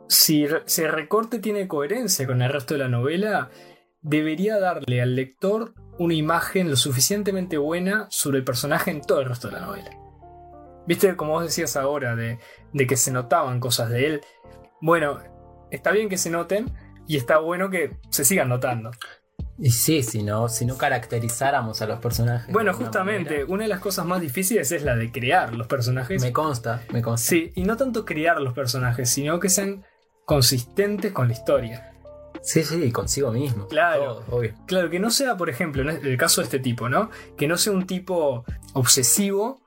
si 0.10 0.44
ese 0.44 0.88
recorte 0.90 1.40
tiene 1.40 1.68
coherencia 1.70 2.28
con 2.28 2.42
el 2.42 2.52
resto 2.52 2.74
de 2.74 2.80
la 2.82 2.90
novela, 2.90 3.50
debería 4.02 4.60
darle 4.60 5.02
al 5.02 5.16
lector 5.16 5.74
una 5.98 6.14
imagen 6.14 6.70
lo 6.70 6.76
suficientemente 6.76 7.58
buena 7.58 8.08
sobre 8.10 8.40
el 8.40 8.44
personaje 8.44 8.92
en 8.92 9.02
todo 9.02 9.22
el 9.22 9.28
resto 9.30 9.48
de 9.50 9.54
la 9.54 9.66
novela. 9.66 9.92
Viste, 10.88 11.16
como 11.16 11.34
vos 11.34 11.44
decías 11.44 11.76
ahora, 11.78 12.16
de, 12.16 12.40
de 12.74 12.88
que 12.88 12.98
se 12.98 13.12
notaban 13.12 13.60
cosas 13.60 13.90
de 13.90 14.06
él. 14.08 14.22
Bueno, 14.82 15.20
está 15.72 15.92
bien 15.92 16.10
que 16.10 16.18
se 16.18 16.30
noten 16.30 16.72
y 17.08 17.16
está 17.18 17.38
bueno 17.38 17.70
que 17.70 17.98
se 18.10 18.26
sigan 18.26 18.50
notando. 18.50 18.92
Y 19.62 19.72
sí, 19.72 20.04
si 20.04 20.24
no, 20.24 20.48
si 20.48 20.66
no 20.66 20.78
caracterizáramos 20.78 21.82
a 21.82 21.86
los 21.86 22.00
personajes. 22.00 22.52
Bueno, 22.52 22.74
justamente, 22.74 23.32
manera- 23.32 23.54
una 23.54 23.64
de 23.64 23.70
las 23.70 23.82
cosas 23.82 24.06
más 24.06 24.22
difíciles 24.22 24.72
es 24.72 24.84
la 24.84 24.96
de 24.96 25.12
crear 25.12 25.54
los 25.54 25.68
personajes. 25.68 26.22
Me 26.24 26.32
consta, 26.32 26.82
me 26.94 27.02
consta. 27.02 27.28
Sí, 27.30 27.52
y 27.56 27.64
no 27.64 27.76
tanto 27.76 28.06
crear 28.06 28.40
los 28.42 28.54
personajes, 28.54 29.10
sino 29.10 29.40
que 29.40 29.50
sean 29.50 29.84
consistentes 30.30 31.12
con 31.12 31.28
la 31.28 31.34
historia. 31.34 31.92
sí, 32.44 32.64
sí, 32.64 32.92
consigo 32.92 33.32
mismo. 33.32 33.66
Claro. 33.68 34.24
Obvio. 34.30 34.54
Claro, 34.68 34.92
que 34.92 35.00
no 35.00 35.10
sea, 35.10 35.36
por 35.38 35.50
ejemplo, 35.50 35.82
en 35.82 36.06
el 36.06 36.18
caso 36.18 36.42
de 36.42 36.46
este 36.46 36.60
tipo, 36.60 36.88
¿no? 36.88 37.10
Que 37.36 37.48
no 37.48 37.58
sea 37.58 37.74
un 37.74 37.88
tipo 37.88 38.46
obsesivo 38.74 39.60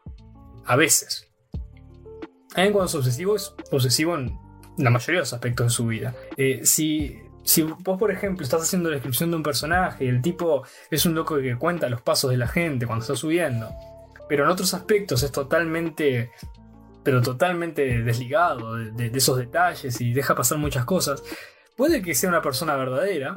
a 0.65 0.77
veces. 0.77 1.29
Alguien 2.55 2.75
cuando 2.75 2.87
es 2.87 2.95
obsesivo 2.95 3.35
es 3.35 3.53
obsesivo 3.73 4.15
en 4.15 4.39
la 4.79 4.91
mayoría 4.91 5.17
de 5.17 5.23
los 5.23 5.33
aspectos 5.33 5.67
de 5.67 5.71
su 5.71 5.87
vida. 5.89 6.15
Eh, 6.37 6.61
si, 6.63 7.19
si 7.43 7.63
vos, 7.63 7.99
por 7.99 8.13
ejemplo, 8.13 8.45
estás 8.45 8.63
haciendo 8.63 8.89
la 8.89 8.95
descripción 8.95 9.33
de 9.33 9.39
un 9.39 9.43
personaje 9.43 10.05
y 10.05 10.09
el 10.09 10.23
tipo 10.23 10.63
es 10.93 11.05
un 11.05 11.17
loco 11.17 11.41
que 11.41 11.57
cuenta 11.57 11.89
los 11.89 12.03
pasos 12.03 12.31
de 12.31 12.37
la 12.37 12.47
gente 12.47 12.87
cuando 12.87 13.03
está 13.03 13.17
subiendo, 13.17 13.69
pero 14.29 14.45
en 14.45 14.51
otros 14.51 14.75
aspectos 14.75 15.25
es 15.25 15.33
totalmente, 15.33 16.31
pero 17.03 17.21
totalmente 17.21 18.03
desligado 18.03 18.75
de, 18.75 19.11
esos 19.15 19.39
detalles 19.39 20.01
y 20.01 20.13
deja 20.13 20.35
pasar 20.35 20.59
muchas 20.59 20.85
cosas, 20.85 21.23
puede 21.77 22.03
que 22.03 22.15
sea 22.15 22.29
una 22.29 22.43
persona 22.43 22.77
verdadera, 22.77 23.35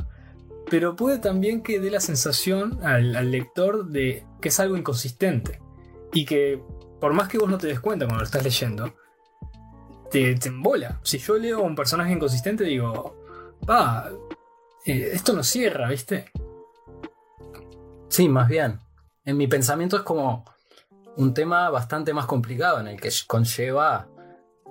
pero 0.69 0.95
puede 0.95 1.19
también 1.19 1.61
que 1.61 1.79
dé 1.79 1.89
la 1.89 1.99
sensación 1.99 2.79
al, 2.83 3.31
lector 3.31 3.87
de 3.87 4.25
que 4.41 4.49
es 4.49 4.59
algo 4.59 4.77
inconsistente 4.77 5.59
y 6.13 6.25
que 6.25 6.61
por 6.99 7.13
más 7.13 7.27
que 7.27 7.37
vos 7.37 7.49
no 7.49 7.57
te 7.57 7.67
des 7.67 7.79
cuenta 7.79 8.05
cuando 8.05 8.21
lo 8.21 8.25
estás 8.25 8.43
leyendo, 8.43 8.95
te, 10.11 10.35
te 10.35 10.49
embola. 10.49 10.99
Si 11.03 11.17
yo 11.17 11.37
leo 11.37 11.59
a 11.59 11.63
un 11.63 11.75
personaje 11.75 12.13
inconsistente, 12.13 12.63
digo, 12.63 13.25
pa, 13.65 14.09
eh, 14.85 15.09
esto 15.13 15.33
no 15.33 15.43
cierra, 15.43 15.89
¿viste? 15.89 16.31
Sí, 18.07 18.29
más 18.29 18.47
bien. 18.47 18.79
En 19.25 19.37
mi 19.37 19.47
pensamiento 19.47 19.97
es 19.97 20.03
como 20.03 20.45
un 21.17 21.33
tema 21.33 21.69
bastante 21.69 22.13
más 22.13 22.25
complicado 22.25 22.79
en 22.79 22.87
el 22.87 22.99
que 22.99 23.09
conlleva 23.27 24.07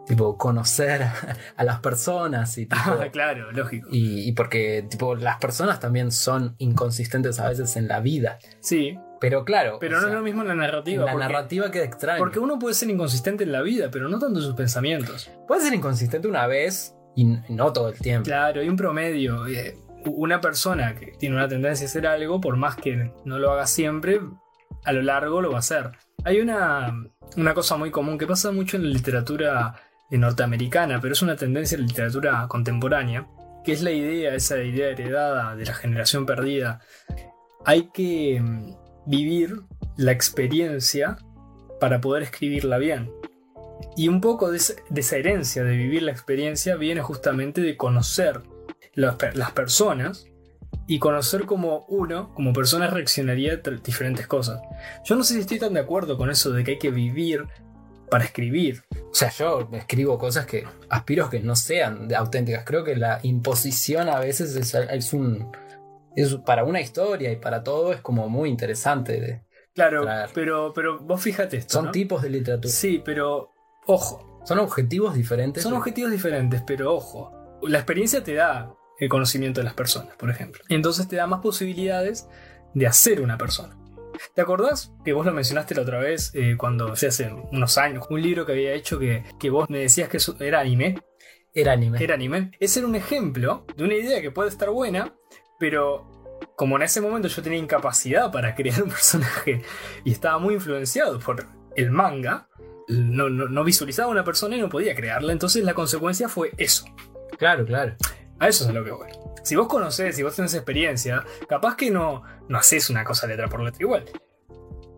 tipo 0.06 0.36
conocer 0.36 1.02
a 1.56 1.64
las 1.64 1.80
personas 1.80 2.58
y 2.58 2.66
tipo, 2.66 2.76
Ah, 2.84 3.06
claro, 3.10 3.50
lógico. 3.52 3.88
y, 3.90 4.28
y 4.28 4.32
porque 4.32 4.86
tipo 4.90 5.14
las 5.14 5.38
personas 5.38 5.80
también 5.80 6.12
son 6.12 6.54
inconsistentes 6.58 7.40
a 7.40 7.48
veces 7.48 7.76
en 7.76 7.88
la 7.88 8.00
vida. 8.00 8.38
Sí, 8.60 8.98
Pero 9.20 9.46
claro, 9.46 9.78
pero 9.80 9.94
no 9.96 10.00
sea, 10.02 10.10
es 10.10 10.14
lo 10.16 10.22
mismo 10.22 10.42
en 10.42 10.48
la 10.48 10.54
narrativa. 10.54 11.06
la 11.06 11.12
porque, 11.12 11.26
narrativa 11.26 11.70
queda 11.70 11.84
extraña. 11.84 12.18
porque 12.18 12.38
uno 12.38 12.58
puede 12.58 12.74
ser 12.74 12.90
inconsistente 12.90 13.44
en 13.44 13.52
la 13.52 13.62
vida, 13.62 13.88
pero 13.90 14.08
no 14.10 14.18
tanto 14.18 14.38
en 14.40 14.44
sus 14.44 14.54
pensamientos. 14.54 15.30
puede 15.48 15.62
ser 15.62 15.72
inconsistente 15.72 16.28
una 16.28 16.46
vez 16.46 16.94
y 17.16 17.24
no 17.48 17.72
todo 17.72 17.88
el 17.88 17.98
tiempo. 17.98 18.24
Claro, 18.26 18.60
hay 18.60 18.68
un 18.68 18.76
promedio. 18.76 19.46
eh, 19.46 19.78
Una 20.04 20.38
persona 20.42 20.94
que 20.96 21.12
tiene 21.18 21.36
una 21.36 21.48
tendencia 21.48 21.86
a 21.86 21.88
hacer 21.88 22.06
algo, 22.06 22.38
por 22.42 22.56
más 22.58 22.76
que 22.76 23.10
no 23.24 23.38
lo 23.38 23.52
haga 23.52 23.66
siempre, 23.66 24.20
a 24.84 24.92
lo 24.92 25.02
largo 25.02 25.40
lo 25.40 25.50
va 25.50 25.56
a 25.56 25.60
hacer. 25.60 25.92
Hay 26.24 26.40
una, 26.40 27.06
una 27.36 27.54
cosa 27.54 27.76
muy 27.76 27.90
común 27.90 28.18
que 28.18 28.26
pasa 28.26 28.52
mucho 28.52 28.76
en 28.76 28.84
la 28.84 28.90
literatura 28.90 29.74
eh, 30.10 30.18
norteamericana, 30.18 31.00
pero 31.00 31.12
es 31.12 31.22
una 31.22 31.36
tendencia 31.36 31.76
en 31.76 31.82
la 31.82 31.88
literatura 31.88 32.46
contemporánea, 32.48 33.26
que 33.64 33.72
es 33.72 33.82
la 33.82 33.90
idea, 33.92 34.34
esa 34.34 34.58
idea 34.62 34.88
heredada 34.88 35.56
de 35.56 35.64
la 35.66 35.74
generación 35.74 36.26
perdida. 36.26 36.80
Hay 37.64 37.90
que 37.92 38.40
mm, 38.40 38.74
vivir 39.06 39.60
la 39.96 40.12
experiencia 40.12 41.16
para 41.80 42.00
poder 42.00 42.22
escribirla 42.24 42.78
bien. 42.78 43.10
Y 43.96 44.08
un 44.08 44.20
poco 44.20 44.50
de, 44.50 44.58
esa- 44.58 45.16
herencia 45.16 45.64
de 45.64 45.76
vivir 45.76 46.02
la 46.02 46.12
experiencia 46.12 46.76
viene 46.76 47.00
justamente 47.02 47.60
de 47.60 47.76
conocer 47.76 48.42
las 48.94 49.52
personas 49.52 50.26
y 50.86 50.98
conocer 50.98 51.44
cómo 51.46 51.84
uno, 51.88 52.32
como 52.34 52.52
persona, 52.52 52.88
reaccionaría 52.88 53.60
a 53.64 53.70
diferentes 53.82 54.26
cosas. 54.26 54.60
Yo 55.04 55.16
no 55.16 55.24
sé 55.24 55.34
si 55.34 55.40
estoy 55.40 55.58
tan 55.58 55.74
de 55.74 55.80
acuerdo 55.80 56.16
con 56.16 56.30
eso 56.30 56.50
de 56.52 56.62
que 56.64 56.72
hay 56.72 56.78
que 56.78 56.90
vivir 56.90 57.46
para 58.10 58.24
escribir. 58.24 58.82
O 59.10 59.14
sea, 59.14 59.30
yo 59.30 59.68
escribo 59.72 60.18
cosas 60.18 60.46
que 60.46 60.64
aspiro 60.90 61.30
que 61.30 61.40
no 61.40 61.56
sean 61.56 62.12
auténticas. 62.14 62.64
Creo 62.64 62.84
que 62.84 62.96
la 62.96 63.18
imposición 63.22 64.08
a 64.08 64.18
veces 64.20 64.54
es, 64.56 64.74
es 64.74 65.12
un. 65.12 65.50
es 66.16 66.34
para 66.46 66.64
una 66.64 66.80
historia 66.80 67.32
y 67.32 67.36
para 67.36 67.62
todo 67.62 67.92
es 67.92 68.00
como 68.00 68.28
muy 68.28 68.50
interesante. 68.50 69.20
de- 69.20 69.42
Claro, 69.74 70.04
pero, 70.32 70.72
pero 70.72 71.00
vos 71.00 71.20
fíjate 71.20 71.56
esto. 71.56 71.72
son 71.72 71.86
¿no? 71.86 71.90
tipos 71.90 72.22
de 72.22 72.30
literatura. 72.30 72.72
Sí, 72.72 73.02
pero 73.04 73.50
ojo, 73.86 74.40
Son 74.44 74.58
objetivos 74.60 75.14
diferentes. 75.14 75.62
Son 75.62 75.72
objetivos 75.72 76.12
diferentes, 76.12 76.62
pero 76.66 76.94
ojo, 76.94 77.32
la 77.62 77.78
experiencia 77.78 78.22
te 78.22 78.34
da 78.34 78.72
el 78.98 79.08
conocimiento 79.08 79.60
de 79.60 79.64
las 79.64 79.74
personas, 79.74 80.14
por 80.16 80.30
ejemplo. 80.30 80.62
Entonces 80.68 81.08
te 81.08 81.16
da 81.16 81.26
más 81.26 81.40
posibilidades 81.40 82.28
de 82.74 82.86
hacer 82.86 83.20
una 83.20 83.38
persona. 83.38 83.76
¿Te 84.34 84.42
acordás 84.42 84.92
que 85.04 85.12
vos 85.12 85.26
lo 85.26 85.32
mencionaste 85.32 85.74
la 85.74 85.82
otra 85.82 85.98
vez 85.98 86.30
eh, 86.34 86.56
cuando 86.56 86.92
hace 86.92 87.08
hace 87.08 87.32
unos 87.50 87.78
años? 87.78 88.06
Un 88.10 88.22
libro 88.22 88.46
que 88.46 88.52
había 88.52 88.72
hecho 88.72 88.98
que, 88.98 89.24
que 89.38 89.50
vos 89.50 89.68
me 89.68 89.78
decías 89.78 90.08
que 90.08 90.18
eso 90.18 90.36
era 90.40 90.60
anime. 90.60 91.02
Era 91.52 91.72
anime. 91.72 92.02
Era 92.02 92.14
anime. 92.14 92.52
Ese 92.60 92.80
era 92.80 92.88
un 92.88 92.94
ejemplo 92.94 93.66
de 93.76 93.84
una 93.84 93.94
idea 93.94 94.20
que 94.20 94.30
puede 94.30 94.48
estar 94.48 94.70
buena, 94.70 95.14
pero 95.58 96.38
como 96.56 96.76
en 96.76 96.82
ese 96.82 97.00
momento 97.00 97.28
yo 97.28 97.42
tenía 97.42 97.58
incapacidad 97.58 98.30
para 98.30 98.54
crear 98.54 98.82
un 98.82 98.90
personaje 98.90 99.62
y 100.04 100.12
estaba 100.12 100.38
muy 100.38 100.54
influenciado 100.54 101.18
por 101.18 101.46
el 101.76 101.90
manga, 101.90 102.48
no, 102.88 103.28
no, 103.28 103.48
no 103.48 103.64
visualizaba 103.64 104.10
una 104.10 104.24
persona 104.24 104.56
y 104.56 104.60
no 104.60 104.68
podía 104.68 104.94
crearla, 104.94 105.32
entonces 105.32 105.64
la 105.64 105.74
consecuencia 105.74 106.28
fue 106.28 106.52
eso. 106.56 106.84
Claro, 107.38 107.64
claro. 107.64 107.96
A 108.38 108.48
eso 108.48 108.64
es 108.64 108.70
a 108.70 108.72
lo 108.72 108.84
que 108.84 108.90
voy. 108.90 109.08
Si 109.42 109.56
vos 109.56 109.68
conocés, 109.68 110.16
si 110.16 110.22
vos 110.22 110.34
tenés 110.34 110.54
experiencia, 110.54 111.24
capaz 111.48 111.76
que 111.76 111.90
no, 111.90 112.22
no 112.48 112.58
haces 112.58 112.90
una 112.90 113.04
cosa 113.04 113.26
letra 113.26 113.48
por 113.48 113.60
letra 113.60 113.78
igual. 113.82 114.04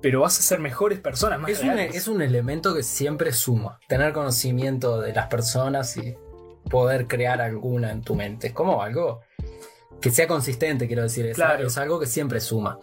Pero 0.02 0.21
vas 0.21 0.38
a 0.38 0.43
ser 0.43 0.61
mejores 0.61 1.00
personas, 1.00 1.40
más 1.40 1.50
Es 1.50 1.61
un, 1.61 1.69
reales. 1.69 1.97
es 1.97 2.07
un 2.09 2.23
elemento 2.23 2.75
que 2.75 2.83
siempre 2.83 3.33
suma. 3.33 3.81
Tener 3.88 4.12
conocimiento 4.12 5.00
de 5.00 5.12
las 5.12 5.26
personas 5.26 5.97
y 5.97 6.16
poder 6.71 7.07
crear 7.09 7.40
alguna 7.40 7.90
en 7.90 8.02
tu 8.02 8.14
mente. 8.14 8.49
Es 8.49 8.52
como 8.52 8.83
algo 8.83 9.21
que 10.00 10.11
sea 10.11 10.28
consistente, 10.28 10.87
quiero 10.87 11.02
decir. 11.02 11.26
Es, 11.26 11.35
Claro. 11.37 11.66
es 11.66 11.76
algo 11.78 11.99
que 11.99 12.07
siempre 12.07 12.40
suma. 12.40 12.78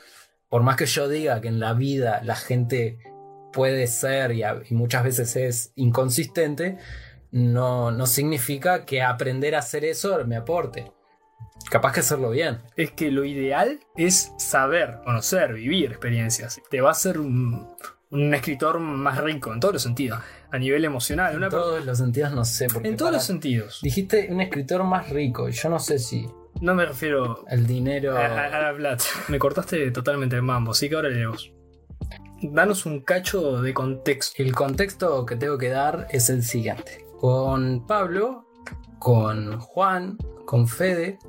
Por 0.50 0.64
más 0.64 0.76
que 0.76 0.86
yo 0.86 1.08
diga 1.08 1.40
que 1.40 1.48
en 1.48 1.60
la 1.60 1.74
vida 1.74 2.22
la 2.24 2.36
gente 2.36 3.00
puede 3.54 3.88
ser 3.88 4.32
y 4.34 4.74
muchas 4.74 5.04
veces 5.04 5.36
es 5.36 5.72
inconsistente, 5.76 6.78
no, 7.34 7.92
no 7.92 8.06
significa 8.06 8.86
que 8.86 9.02
aprender 9.02 9.56
a 9.56 9.60
hacer 9.60 9.84
eso 9.84 10.24
me 10.26 10.36
aporte. 10.38 10.92
Capaz 11.70 11.94
que 11.94 12.00
hacerlo 12.02 12.30
bien. 12.30 12.60
Es 12.78 12.92
que 12.92 13.10
lo 13.12 13.26
ideal 13.26 13.80
es 13.98 14.32
saber, 14.38 15.00
conocer, 15.04 15.54
vivir 15.54 15.90
experiencias. 15.92 16.62
Te 16.70 16.82
va 16.82 16.90
a 16.90 16.92
hacer 16.92 17.18
un, 17.18 17.70
un 18.12 18.34
escritor 18.36 18.80
más 18.80 19.18
rico 19.24 19.52
en 19.52 19.60
todos 19.60 19.74
los 19.74 19.82
sentidos. 19.84 20.20
A 20.52 20.60
nivel 20.60 20.86
emocional. 20.86 21.36
Una 21.36 21.48
En 21.48 21.52
todos 21.52 21.84
los 21.86 21.98
sentidos 21.98 22.32
no 22.34 22.46
sé. 22.46 22.68
Porque 22.72 22.88
en 22.90 22.96
todos 22.98 23.10
para- 23.10 23.18
los 23.18 23.26
sentidos. 23.26 23.80
Dijiste 23.82 24.28
un 24.30 24.42
escritor 24.42 24.84
más 24.84 25.10
rico. 25.10 25.50
y 25.50 25.54
Yo 25.54 25.70
no 25.70 25.80
sé 25.80 25.98
si 26.00 26.28
No 26.62 26.76
me 26.76 26.86
refiero 26.86 27.44
el 27.50 27.66
dinero. 27.66 28.16
a, 28.16 28.26
a- 28.28 28.46
a 28.46 28.72
la 28.72 28.78
plata. 28.78 29.06
Me 29.30 29.40
cortaste 29.40 29.90
totalmente 29.90 30.36
el 30.36 30.44
mambo, 30.44 30.72
así 30.72 30.88
que 30.88 30.96
ahora 30.96 31.10
leemos. 31.10 31.52
Danos 32.44 32.86
un 32.86 33.00
cacho 33.02 33.62
de 33.62 33.74
contexto. 33.74 34.44
El 34.44 34.54
contexto 34.54 35.26
que 35.26 35.36
tengo 35.38 35.58
que 35.58 35.70
dar 35.70 36.08
es 36.12 36.30
el 36.30 36.44
siguiente. 36.44 37.06
Con 37.24 37.88
Pablo, 37.88 38.44
con 39.00 39.58
Juan, 39.58 40.18
con 40.46 40.68
Fede, 40.68 41.20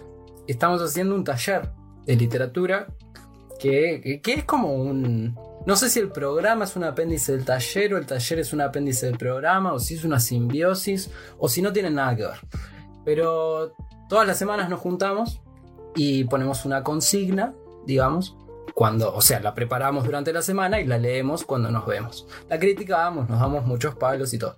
estamos 0.48 0.82
haciendo 0.82 1.14
un 1.14 1.22
taller 1.22 1.70
de 2.04 2.16
literatura 2.16 2.88
que, 3.60 4.20
que- 4.20 4.32
es 4.34 4.42
como 4.44 4.74
un... 4.74 5.38
No 5.64 5.76
sé 5.76 5.88
si 5.88 6.00
el 6.00 6.10
programa 6.10 6.64
es 6.64 6.74
un 6.74 6.82
apéndice 6.82 7.36
del 7.36 7.44
taller 7.44 7.94
o 7.94 7.98
el 7.98 8.06
taller 8.06 8.40
es 8.40 8.52
un 8.52 8.62
apéndice 8.62 9.06
del 9.06 9.16
programa 9.18 9.72
o 9.72 9.78
si 9.78 9.94
es 9.94 10.02
una 10.02 10.18
simbiosis 10.18 11.12
o 11.38 11.48
si 11.48 11.62
no 11.62 11.72
tienen 11.72 11.94
nada 11.94 12.16
que 12.16 12.22
ver. 12.26 12.40
Pero 13.04 13.72
todas 14.08 14.26
las 14.26 14.36
semanas 14.36 14.68
nos 14.68 14.80
juntamos 14.80 15.42
y 15.94 16.24
ponemos 16.24 16.64
una 16.64 16.82
consigna, 16.82 17.54
digamos, 17.86 18.36
cuando, 18.74 19.14
o 19.14 19.20
sea, 19.20 19.38
la 19.38 19.54
preparamos 19.54 20.02
durante 20.06 20.32
la 20.32 20.42
semana 20.42 20.80
y 20.80 20.86
la 20.88 20.98
leemos 20.98 21.44
cuando 21.44 21.70
nos 21.70 21.86
vemos. 21.86 22.26
La 22.48 22.58
criticamos, 22.58 23.28
nos 23.30 23.38
damos 23.38 23.64
muchos 23.64 23.94
palos 23.94 24.34
y 24.34 24.38
todo. 24.40 24.56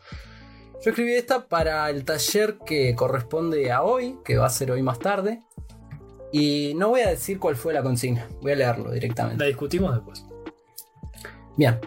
Yo 0.86 0.90
escribí 0.90 1.14
esta 1.14 1.48
para 1.48 1.90
el 1.90 2.04
taller 2.04 2.58
que 2.64 2.94
corresponde 2.94 3.72
a 3.72 3.82
hoy, 3.82 4.20
que 4.24 4.36
va 4.36 4.46
a 4.46 4.50
ser 4.50 4.70
hoy 4.70 4.82
más 4.82 5.00
tarde. 5.00 5.42
Y 6.30 6.74
no 6.76 6.90
voy 6.90 7.00
a 7.00 7.08
decir 7.08 7.40
cuál 7.40 7.56
fue 7.56 7.74
la 7.74 7.82
consigna, 7.82 8.28
voy 8.40 8.52
a 8.52 8.54
leerlo 8.54 8.92
directamente. 8.92 9.42
La 9.42 9.48
discutimos 9.48 9.92
después. 9.92 10.24
Bien. 11.56 11.80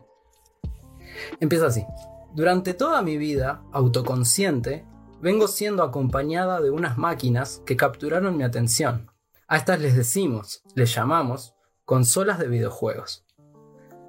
Empieza 1.39 1.68
así. 1.68 1.86
Durante 2.34 2.74
toda 2.74 3.01
mi 3.01 3.18
vida 3.18 3.63
autoconsciente, 3.72 4.86
vengo 5.22 5.48
siendo 5.48 5.84
acompañada 5.84 6.60
de 6.60 6.70
unas 6.70 6.98
máquinas 6.98 7.63
que 7.65 7.77
capturaron 7.77 8.36
mi 8.36 8.44
atención. 8.44 9.10
A 9.48 9.56
estas 9.56 9.79
les 9.79 9.96
decimos, 9.96 10.62
les 10.75 10.94
llamamos, 10.94 11.56
consolas 11.86 12.38
de 12.38 12.50
videojuegos. 12.50 13.24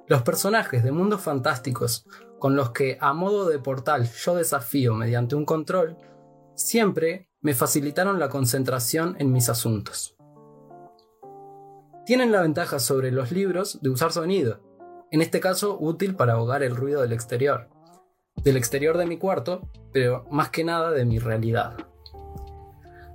Los 0.07 0.23
personajes 0.23 0.83
de 0.83 0.91
mundos 0.91 1.21
fantásticos 1.21 2.05
con 2.41 2.55
los 2.55 2.71
que 2.71 2.97
a 2.99 3.13
modo 3.13 3.47
de 3.47 3.59
portal 3.59 4.09
yo 4.11 4.33
desafío 4.33 4.95
mediante 4.95 5.35
un 5.35 5.45
control, 5.45 5.95
siempre 6.55 7.29
me 7.39 7.53
facilitaron 7.53 8.17
la 8.17 8.29
concentración 8.29 9.15
en 9.19 9.31
mis 9.31 9.47
asuntos. 9.47 10.17
Tienen 12.03 12.31
la 12.31 12.41
ventaja 12.41 12.79
sobre 12.79 13.11
los 13.11 13.31
libros 13.31 13.79
de 13.83 13.91
usar 13.91 14.11
sonido, 14.11 14.59
en 15.11 15.21
este 15.21 15.39
caso 15.39 15.77
útil 15.79 16.15
para 16.15 16.33
ahogar 16.33 16.63
el 16.63 16.75
ruido 16.75 17.03
del 17.03 17.13
exterior, 17.13 17.69
del 18.37 18.57
exterior 18.57 18.97
de 18.97 19.05
mi 19.05 19.19
cuarto, 19.19 19.69
pero 19.93 20.25
más 20.31 20.49
que 20.49 20.63
nada 20.63 20.89
de 20.89 21.05
mi 21.05 21.19
realidad. 21.19 21.77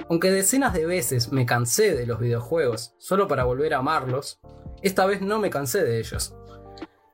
Aunque 0.08 0.30
decenas 0.30 0.72
de 0.72 0.86
veces 0.86 1.32
me 1.32 1.46
cansé 1.46 1.96
de 1.96 2.06
los 2.06 2.20
videojuegos 2.20 2.94
solo 2.98 3.26
para 3.26 3.42
volver 3.42 3.74
a 3.74 3.78
amarlos, 3.78 4.38
esta 4.82 5.04
vez 5.04 5.20
no 5.20 5.40
me 5.40 5.50
cansé 5.50 5.82
de 5.82 5.98
ellos, 5.98 6.36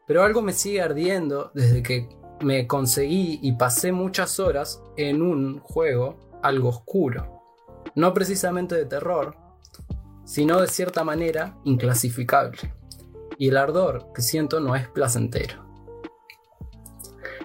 pero 0.06 0.22
algo 0.22 0.42
me 0.42 0.52
sigue 0.52 0.82
ardiendo 0.82 1.50
desde 1.54 1.82
que 1.82 2.08
me 2.40 2.66
conseguí 2.66 3.38
y 3.42 3.52
pasé 3.52 3.92
muchas 3.92 4.40
horas 4.40 4.82
en 4.96 5.22
un 5.22 5.60
juego 5.60 6.40
algo 6.42 6.68
oscuro. 6.68 7.42
No 7.94 8.12
precisamente 8.14 8.74
de 8.74 8.84
terror, 8.84 9.36
sino 10.24 10.60
de 10.60 10.68
cierta 10.68 11.04
manera 11.04 11.58
inclasificable. 11.64 12.74
Y 13.38 13.48
el 13.48 13.56
ardor 13.56 14.12
que 14.14 14.22
siento 14.22 14.60
no 14.60 14.76
es 14.76 14.88
placentero. 14.88 15.62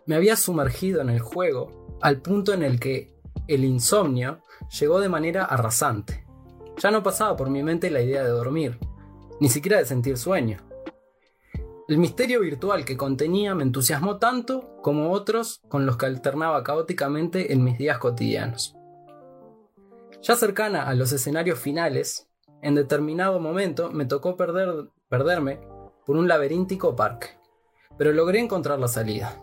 Me 0.06 0.16
había 0.16 0.36
sumergido 0.36 1.02
en 1.02 1.10
el 1.10 1.20
juego 1.20 1.98
al 2.02 2.22
punto 2.22 2.54
en 2.54 2.64
el 2.64 2.80
que 2.80 3.14
el 3.48 3.66
insomnio 3.66 4.40
llegó 4.80 5.00
de 5.00 5.10
manera 5.10 5.46
arrasante. 5.46 6.26
Ya 6.78 6.92
no 6.92 7.04
pasaba 7.04 7.36
por 7.36 7.50
mi 7.50 7.64
mente 7.64 7.90
la 7.90 8.02
idea 8.02 8.24
de 8.24 8.30
dormir, 8.30 8.80
ni 9.40 9.50
siquiera 9.50 9.80
de 9.80 9.86
sentir 9.86 10.18
sueño. 10.18 10.67
El 11.88 12.00
misterio 12.00 12.42
virtual 12.42 12.84
que 12.84 12.98
contenía 12.98 13.56
me 13.56 13.64
entusiasmó 13.64 14.18
tanto 14.18 14.78
como 14.82 15.14
otros 15.14 15.62
con 15.70 15.86
los 15.86 15.96
que 15.96 16.06
alternaba 16.06 16.62
caóticamente 16.62 17.54
en 17.54 17.64
mis 17.64 17.78
días 17.78 17.98
cotidianos. 17.98 18.76
Ya 20.22 20.36
cercana 20.36 20.84
a 20.84 20.96
los 20.96 21.14
escenarios 21.14 21.60
finales, 21.60 22.28
en 22.62 22.76
determinado 22.76 23.40
momento 23.40 23.90
me 23.90 24.04
tocó 24.04 24.36
perder, 24.36 24.90
perderme 25.08 25.62
por 26.06 26.18
un 26.18 26.28
laberíntico 26.28 26.94
parque, 26.98 27.28
pero 27.98 28.12
logré 28.12 28.42
encontrar 28.42 28.80
la 28.80 28.90
salida. 28.90 29.42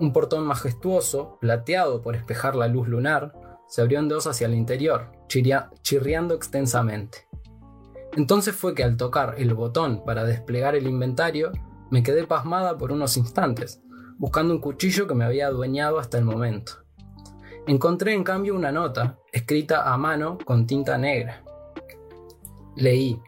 Un 0.00 0.12
portón 0.12 0.44
majestuoso, 0.44 1.38
plateado 1.40 2.02
por 2.02 2.16
espejar 2.16 2.56
la 2.56 2.66
luz 2.66 2.88
lunar, 2.88 3.32
se 3.68 3.80
abrió 3.80 4.00
en 4.00 4.08
dos 4.08 4.26
hacia 4.26 4.48
el 4.48 4.54
interior, 4.54 5.12
chirriando 5.28 6.34
extensamente. 6.34 7.28
Entonces 8.16 8.56
fue 8.56 8.74
que 8.74 8.82
al 8.82 8.96
tocar 8.96 9.36
el 9.38 9.54
botón 9.54 10.02
para 10.04 10.24
desplegar 10.24 10.74
el 10.74 10.88
inventario, 10.88 11.52
me 11.90 12.02
quedé 12.02 12.26
pasmada 12.26 12.76
por 12.78 12.92
unos 12.92 13.16
instantes, 13.16 13.80
buscando 14.18 14.54
un 14.54 14.60
cuchillo 14.60 15.06
que 15.06 15.14
me 15.14 15.24
había 15.24 15.46
adueñado 15.46 15.98
hasta 15.98 16.18
el 16.18 16.24
momento. 16.24 16.84
Encontré 17.66 18.14
en 18.14 18.24
cambio 18.24 18.54
una 18.54 18.72
nota, 18.72 19.18
escrita 19.32 19.92
a 19.92 19.96
mano 19.96 20.38
con 20.44 20.66
tinta 20.66 20.98
negra. 20.98 21.42
Leí, 22.76 23.20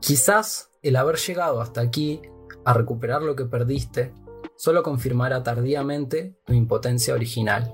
quizás 0.00 0.70
el 0.82 0.96
haber 0.96 1.16
llegado 1.16 1.60
hasta 1.60 1.80
aquí, 1.80 2.22
a 2.64 2.74
recuperar 2.74 3.22
lo 3.22 3.36
que 3.36 3.44
perdiste, 3.44 4.14
solo 4.56 4.82
confirmará 4.82 5.42
tardíamente 5.42 6.36
tu 6.44 6.52
impotencia 6.52 7.14
original. 7.14 7.72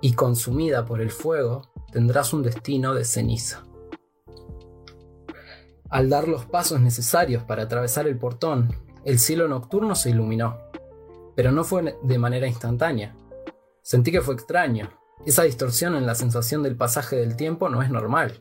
Y 0.00 0.14
consumida 0.14 0.84
por 0.84 1.00
el 1.00 1.10
fuego, 1.10 1.70
tendrás 1.92 2.32
un 2.32 2.42
destino 2.42 2.94
de 2.94 3.04
ceniza. 3.04 3.64
Al 5.90 6.08
dar 6.08 6.26
los 6.26 6.46
pasos 6.46 6.80
necesarios 6.80 7.44
para 7.44 7.64
atravesar 7.64 8.08
el 8.08 8.18
portón 8.18 8.74
el 9.04 9.18
cielo 9.18 9.48
nocturno 9.48 9.94
se 9.94 10.10
iluminó, 10.10 10.58
pero 11.34 11.50
no 11.50 11.64
fue 11.64 11.96
de 12.02 12.18
manera 12.18 12.46
instantánea. 12.46 13.16
Sentí 13.82 14.12
que 14.12 14.20
fue 14.20 14.34
extraño. 14.34 14.90
Esa 15.26 15.42
distorsión 15.42 15.96
en 15.96 16.06
la 16.06 16.14
sensación 16.14 16.62
del 16.62 16.76
pasaje 16.76 17.16
del 17.16 17.36
tiempo 17.36 17.68
no 17.68 17.82
es 17.82 17.90
normal. 17.90 18.40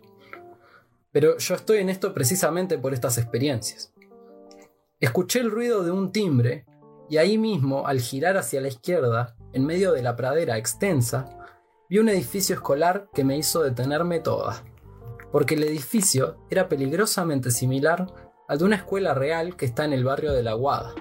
Pero 1.11 1.37
yo 1.37 1.55
estoy 1.55 1.79
en 1.79 1.89
esto 1.89 2.13
precisamente 2.13 2.77
por 2.77 2.93
estas 2.93 3.17
experiencias. 3.17 3.93
Escuché 4.99 5.39
el 5.39 5.51
ruido 5.51 5.83
de 5.83 5.91
un 5.91 6.11
timbre 6.11 6.65
y 7.09 7.17
ahí 7.17 7.37
mismo, 7.37 7.87
al 7.87 7.99
girar 7.99 8.37
hacia 8.37 8.61
la 8.61 8.69
izquierda, 8.69 9.35
en 9.51 9.65
medio 9.65 9.91
de 9.91 10.03
la 10.03 10.15
pradera 10.15 10.57
extensa, 10.57 11.37
vi 11.89 11.99
un 11.99 12.07
edificio 12.07 12.55
escolar 12.55 13.09
que 13.13 13.25
me 13.25 13.37
hizo 13.37 13.63
detenerme 13.63 14.19
toda, 14.19 14.63
porque 15.31 15.55
el 15.55 15.63
edificio 15.63 16.37
era 16.49 16.69
peligrosamente 16.69 17.51
similar 17.51 18.20
al 18.51 18.57
de 18.57 18.65
una 18.65 18.75
escuela 18.75 19.13
real 19.13 19.55
que 19.55 19.63
está 19.63 19.85
en 19.85 19.93
el 19.93 20.03
barrio 20.03 20.33
de 20.33 20.43
La 20.43 20.51
Guada. 20.51 20.93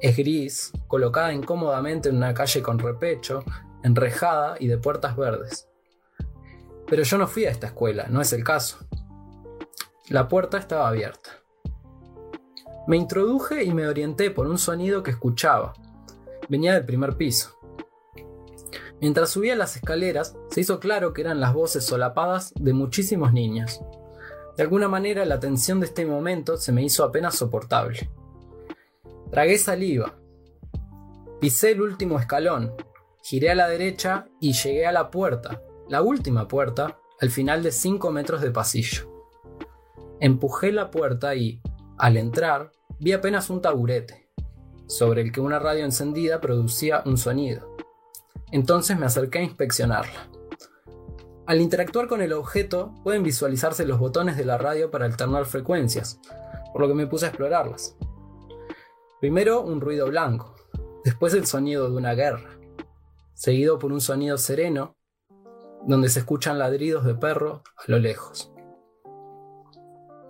Es 0.00 0.16
gris, 0.16 0.72
colocada 0.88 1.34
incómodamente 1.34 2.08
en 2.08 2.16
una 2.16 2.32
calle 2.32 2.62
con 2.62 2.78
repecho, 2.78 3.44
enrejada 3.82 4.56
y 4.58 4.66
de 4.66 4.78
puertas 4.78 5.18
verdes. 5.18 5.68
Pero 6.86 7.02
yo 7.02 7.18
no 7.18 7.26
fui 7.26 7.44
a 7.44 7.50
esta 7.50 7.66
escuela, 7.66 8.06
no 8.08 8.22
es 8.22 8.32
el 8.32 8.42
caso. 8.42 8.78
La 10.08 10.26
puerta 10.26 10.56
estaba 10.56 10.88
abierta. 10.88 11.28
Me 12.86 12.96
introduje 12.96 13.62
y 13.62 13.74
me 13.74 13.86
orienté 13.86 14.30
por 14.30 14.46
un 14.46 14.56
sonido 14.56 15.02
que 15.02 15.10
escuchaba. 15.10 15.74
Venía 16.48 16.72
del 16.72 16.86
primer 16.86 17.18
piso. 17.18 17.58
Mientras 18.98 19.28
subía 19.28 19.56
las 19.56 19.76
escaleras, 19.76 20.34
se 20.48 20.62
hizo 20.62 20.80
claro 20.80 21.12
que 21.12 21.20
eran 21.20 21.40
las 21.40 21.52
voces 21.52 21.84
solapadas 21.84 22.54
de 22.54 22.72
muchísimos 22.72 23.34
niños. 23.34 23.82
De 24.56 24.62
alguna 24.62 24.88
manera 24.88 25.24
la 25.24 25.40
tensión 25.40 25.80
de 25.80 25.86
este 25.86 26.06
momento 26.06 26.56
se 26.56 26.72
me 26.72 26.82
hizo 26.82 27.04
apenas 27.04 27.34
soportable. 27.34 28.08
Tragué 29.30 29.58
saliva. 29.58 30.14
Pisé 31.40 31.72
el 31.72 31.82
último 31.82 32.18
escalón, 32.18 32.72
giré 33.22 33.50
a 33.50 33.54
la 33.54 33.68
derecha 33.68 34.26
y 34.40 34.52
llegué 34.52 34.86
a 34.86 34.92
la 34.92 35.10
puerta, 35.10 35.60
la 35.88 36.02
última 36.02 36.46
puerta, 36.46 36.98
al 37.20 37.30
final 37.30 37.62
de 37.62 37.72
5 37.72 38.10
metros 38.12 38.40
de 38.40 38.50
pasillo. 38.50 39.10
Empujé 40.20 40.72
la 40.72 40.90
puerta 40.90 41.34
y, 41.34 41.60
al 41.98 42.16
entrar, 42.16 42.70
vi 43.00 43.12
apenas 43.12 43.50
un 43.50 43.60
taburete, 43.60 44.30
sobre 44.86 45.22
el 45.22 45.32
que 45.32 45.40
una 45.40 45.58
radio 45.58 45.84
encendida 45.84 46.40
producía 46.40 47.02
un 47.04 47.18
sonido. 47.18 47.76
Entonces 48.52 48.98
me 48.98 49.06
acerqué 49.06 49.40
a 49.40 49.42
inspeccionarla. 49.42 50.30
Al 51.46 51.60
interactuar 51.60 52.08
con 52.08 52.22
el 52.22 52.32
objeto, 52.32 52.94
pueden 53.02 53.22
visualizarse 53.22 53.84
los 53.84 53.98
botones 53.98 54.38
de 54.38 54.46
la 54.46 54.56
radio 54.56 54.90
para 54.90 55.04
alternar 55.04 55.44
frecuencias, 55.44 56.18
por 56.72 56.80
lo 56.80 56.88
que 56.88 56.94
me 56.94 57.06
puse 57.06 57.26
a 57.26 57.28
explorarlas. 57.28 57.98
Primero 59.20 59.60
un 59.60 59.82
ruido 59.82 60.06
blanco, 60.06 60.54
después 61.04 61.34
el 61.34 61.46
sonido 61.46 61.90
de 61.90 61.96
una 61.96 62.14
guerra, 62.14 62.58
seguido 63.34 63.78
por 63.78 63.92
un 63.92 64.00
sonido 64.00 64.38
sereno, 64.38 64.96
donde 65.86 66.08
se 66.08 66.20
escuchan 66.20 66.58
ladridos 66.58 67.04
de 67.04 67.14
perro 67.14 67.62
a 67.76 67.82
lo 67.88 67.98
lejos. 67.98 68.50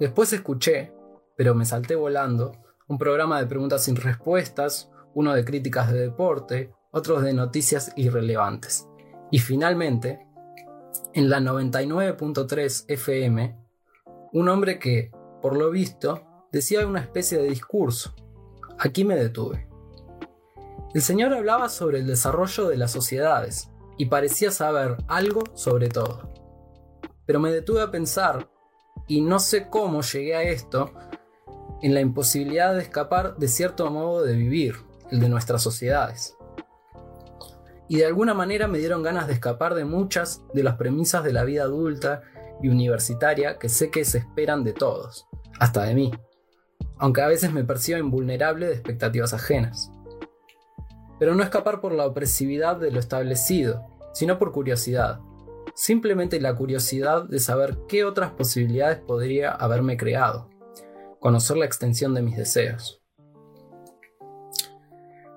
Después 0.01 0.33
escuché, 0.33 0.93
pero 1.37 1.55
me 1.55 1.65
salté 1.65 1.95
volando, 1.95 2.53
un 2.89 2.99
programa 2.99 3.39
de 3.39 3.47
preguntas 3.47 3.85
sin 3.85 3.95
respuestas, 3.95 4.91
uno 5.15 5.33
de 5.33 5.45
críticas 5.45 5.93
de 5.93 6.01
deporte, 6.01 6.75
otros 6.91 7.23
de 7.23 7.35
noticias 7.35 7.93
irrelevantes. 7.95 8.89
Y 9.31 9.39
finalmente, 9.39 10.24
en 11.13 11.31
la 11.31 11.41
99.3 11.41 12.85
FM, 12.89 13.57
un 14.33 14.49
hombre 14.49 14.79
que, 14.79 15.11
por 15.41 15.57
lo 15.57 15.71
visto, 15.71 16.23
decía 16.53 16.87
una 16.87 17.01
especie 17.01 17.39
de 17.39 17.49
discurso. 17.49 18.15
Aquí 18.79 19.05
me 19.05 19.17
detuve. 19.17 19.69
El 20.95 21.03
señor 21.03 21.33
hablaba 21.35 21.69
sobre 21.69 21.99
el 21.99 22.07
desarrollo 22.07 22.69
de 22.69 22.77
las 22.77 22.93
sociedades 22.93 23.71
y 23.97 24.07
parecía 24.07 24.51
saber 24.51 24.97
algo 25.09 25.43
sobre 25.55 25.89
todo. 25.89 26.33
Pero 27.27 27.41
me 27.41 27.51
detuve 27.51 27.83
a 27.83 27.91
pensar, 27.91 28.49
y 29.07 29.21
no 29.21 29.39
sé 29.39 29.69
cómo 29.69 30.03
llegué 30.03 30.35
a 30.35 30.43
esto, 30.43 30.93
en 31.83 31.95
la 31.95 32.01
imposibilidad 32.01 32.75
de 32.75 32.83
escapar 32.83 33.37
de 33.37 33.49
cierto 33.49 33.91
modo 33.91 34.23
de 34.23 34.35
vivir, 34.35 34.77
el 35.11 35.21
de 35.21 35.29
nuestras 35.29 35.63
sociedades 35.63 36.37
y 37.89 37.97
de 37.99 38.07
alguna 38.07 38.35
manera 38.35 38.69
me 38.69 38.79
dieron 38.79 39.03
ganas 39.03 39.27
de 39.27 39.35
escapar 39.35 39.75
de 39.75 39.85
muchas 39.85 40.43
de 40.55 40.63
las 40.63 40.77
premisas 40.77 41.25
de 41.25 41.33
la 41.33 41.45
vida 41.45 41.65
adulta 41.65 42.23
y 42.63 42.69
universitaria 42.69 43.59
que 43.59 43.69
sé 43.69 43.91
que 43.91 44.05
se 44.05 44.19
esperan 44.19 44.65
de 44.65 44.73
todos, 44.73 45.27
hasta 45.61 45.85
de 45.85 45.95
mí, 45.95 46.13
aunque 46.99 47.23
a 47.23 47.29
veces 47.29 47.53
me 47.53 47.65
percibo 47.65 47.99
invulnerable 47.99 48.67
de 48.67 48.73
expectativas 48.73 49.35
ajenas. 49.35 49.91
Pero 51.19 51.35
no 51.35 51.43
escapar 51.43 51.81
por 51.81 51.93
la 51.93 52.07
opresividad 52.07 52.77
de 52.77 52.91
lo 52.91 53.01
establecido, 53.01 53.87
sino 54.13 54.39
por 54.39 54.53
curiosidad, 54.53 55.21
simplemente 55.75 56.41
la 56.41 56.55
curiosidad 56.55 57.25
de 57.25 57.39
saber 57.39 57.79
qué 57.89 58.05
otras 58.05 58.33
posibilidades 58.33 58.99
podría 58.99 59.51
haberme 59.51 59.97
creado, 59.97 60.49
conocer 61.21 61.57
la 61.57 61.67
extensión 61.67 62.15
de 62.15 62.23
mis 62.23 62.37
deseos. 62.37 63.04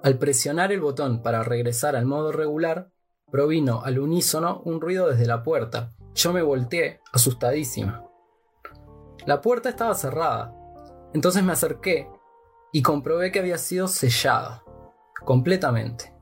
Al 0.08 0.18
presionar 0.18 0.72
el 0.72 0.80
botón 0.80 1.22
para 1.22 1.44
regresar 1.44 1.98
al 1.98 2.06
modo 2.06 2.32
regular, 2.32 2.94
provino 3.30 3.82
al 3.84 4.00
unísono 4.00 4.62
un 4.64 4.80
ruido 4.80 5.10
desde 5.10 5.26
la 5.26 5.44
puerta. 5.44 5.92
Yo 6.16 6.32
me 6.32 6.42
volteé, 6.42 7.02
asustadísima. 7.12 8.06
La 9.26 9.42
puerta 9.42 9.68
estaba 9.68 9.94
cerrada. 9.96 10.56
Entonces 11.14 11.44
me 11.44 11.52
acerqué 11.52 12.08
y 12.72 12.82
comprobé 12.82 13.34
que 13.34 13.40
había 13.40 13.58
sido 13.58 13.90
sellada. 13.90 14.64
Completamente. 15.26 16.14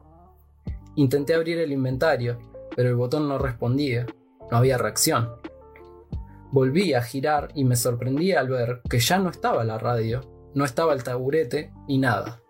Intenté 0.95 1.36
abrir 1.36 1.60
el 1.60 1.71
inventario, 1.71 2.39
pero 2.76 2.89
el 2.89 2.95
botón 2.95 3.28
no 3.28 3.38
respondía. 3.38 4.08
No 4.50 4.58
había 4.58 4.80
reacción. 4.80 5.36
Volví 6.52 6.95
a 6.95 7.04
girar 7.04 7.50
y 7.54 7.65
me 7.65 7.76
sorprendí 7.76 8.32
al 8.32 8.50
ver 8.50 8.82
que 8.89 8.98
ya 8.98 9.19
no 9.19 9.30
estaba 9.30 9.63
la 9.63 9.78
radio, 9.78 10.21
no 10.56 10.65
estaba 10.65 10.91
el 10.91 11.04
taburete 11.04 11.71
ni 11.88 12.00
nada. 12.00 12.41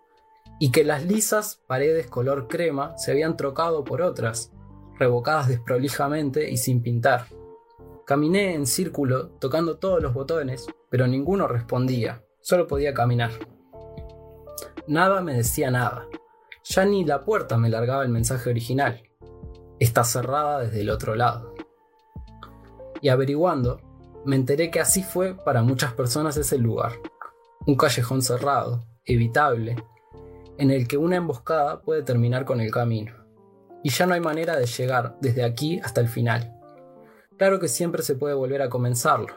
Y 0.58 0.70
que 0.70 0.84
las 0.84 1.04
lisas 1.04 1.62
paredes 1.66 2.06
color 2.06 2.48
crema 2.48 2.96
se 2.96 3.10
habían 3.10 3.36
trocado 3.36 3.84
por 3.84 4.02
otras, 4.02 4.52
revocadas 4.98 5.48
desprolijamente 5.48 6.50
y 6.50 6.56
sin 6.56 6.82
pintar. 6.82 7.26
Caminé 8.06 8.54
en 8.54 8.66
círculo, 8.66 9.30
tocando 9.40 9.78
todos 9.78 10.02
los 10.02 10.14
botones, 10.14 10.66
pero 10.88 11.06
ninguno 11.06 11.48
respondía, 11.48 12.24
solo 12.40 12.66
podía 12.66 12.94
caminar. 12.94 13.32
Nada 14.86 15.20
me 15.20 15.34
decía 15.34 15.70
nada. 15.70 16.06
Ya 16.62 16.84
ni 16.84 17.04
la 17.04 17.24
puerta 17.24 17.58
me 17.58 17.68
largaba 17.68 18.04
el 18.04 18.08
mensaje 18.08 18.48
original. 18.48 19.02
Está 19.80 20.04
cerrada 20.04 20.60
desde 20.60 20.80
el 20.80 20.90
otro 20.90 21.16
lado. 21.16 21.54
Y 23.00 23.08
averiguando, 23.08 23.80
me 24.24 24.36
enteré 24.36 24.70
que 24.70 24.80
así 24.80 25.02
fue 25.02 25.34
para 25.34 25.62
muchas 25.62 25.92
personas 25.92 26.36
ese 26.36 26.58
lugar. 26.58 26.92
Un 27.66 27.76
callejón 27.76 28.22
cerrado, 28.22 28.84
evitable, 29.04 29.76
en 30.58 30.70
el 30.70 30.88
que 30.88 30.96
una 30.96 31.16
emboscada 31.16 31.82
puede 31.82 32.02
terminar 32.02 32.44
con 32.44 32.60
el 32.60 32.70
camino. 32.70 33.12
Y 33.82 33.90
ya 33.90 34.06
no 34.06 34.14
hay 34.14 34.20
manera 34.20 34.56
de 34.56 34.66
llegar 34.66 35.16
desde 35.20 35.44
aquí 35.44 35.80
hasta 35.80 36.00
el 36.00 36.08
final. 36.08 36.56
Claro 37.36 37.60
que 37.60 37.68
siempre 37.68 38.02
se 38.02 38.14
puede 38.14 38.34
volver 38.34 38.62
a 38.62 38.68
comenzarlo. 38.68 39.34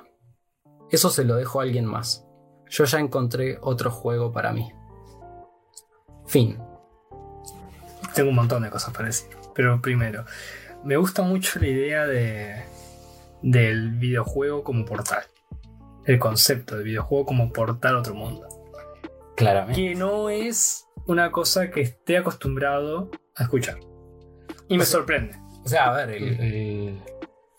Eso 0.89 1.10
se 1.10 1.23
lo 1.25 1.36
dejo 1.36 1.60
a 1.60 1.63
alguien 1.63 1.86
más. 1.86 2.25
Yo 2.69 2.86
ya 2.86 2.99
encontré 2.99 3.58
otro 3.62 3.91
juego 3.91 4.32
para 4.32 4.53
mí. 4.53 4.71
Fin. 6.25 6.58
Tengo 8.15 8.29
un 8.29 8.36
montón 8.36 8.63
de 8.63 8.69
cosas 8.69 8.93
para 8.93 9.08
decir. 9.08 9.29
Pero 9.53 9.82
primero, 9.82 10.25
me 10.84 10.97
gusta 10.97 11.21
mucho 11.21 11.60
la 11.60 11.67
idea 11.67 12.08
de, 12.08 12.63
del 13.41 13.91
videojuego 13.91 14.63
como 14.63 14.86
portal. 14.86 15.23
El 16.05 16.17
concepto 16.17 16.75
del 16.75 16.86
videojuego 16.86 17.25
como 17.25 17.51
portal 17.51 17.95
a 17.95 17.99
otro 17.99 18.15
mundo. 18.15 18.47
Claramente. 19.36 19.82
Que 19.82 19.95
no 19.95 20.29
es 20.29 20.86
una 21.09 21.31
cosa 21.31 21.69
que 21.71 21.81
esté 21.81 22.17
acostumbrado 22.17 23.09
a 23.35 23.43
escuchar. 23.43 23.79
Y 24.67 24.77
me 24.77 24.83
O 24.83 24.85
sea- 24.85 24.99
sorprende. 24.99 25.37
O 25.65 25.67
sea, 25.67 25.89
a 25.93 25.93
ver, 26.05 26.09
el, 26.15 26.39
el- 26.39 26.99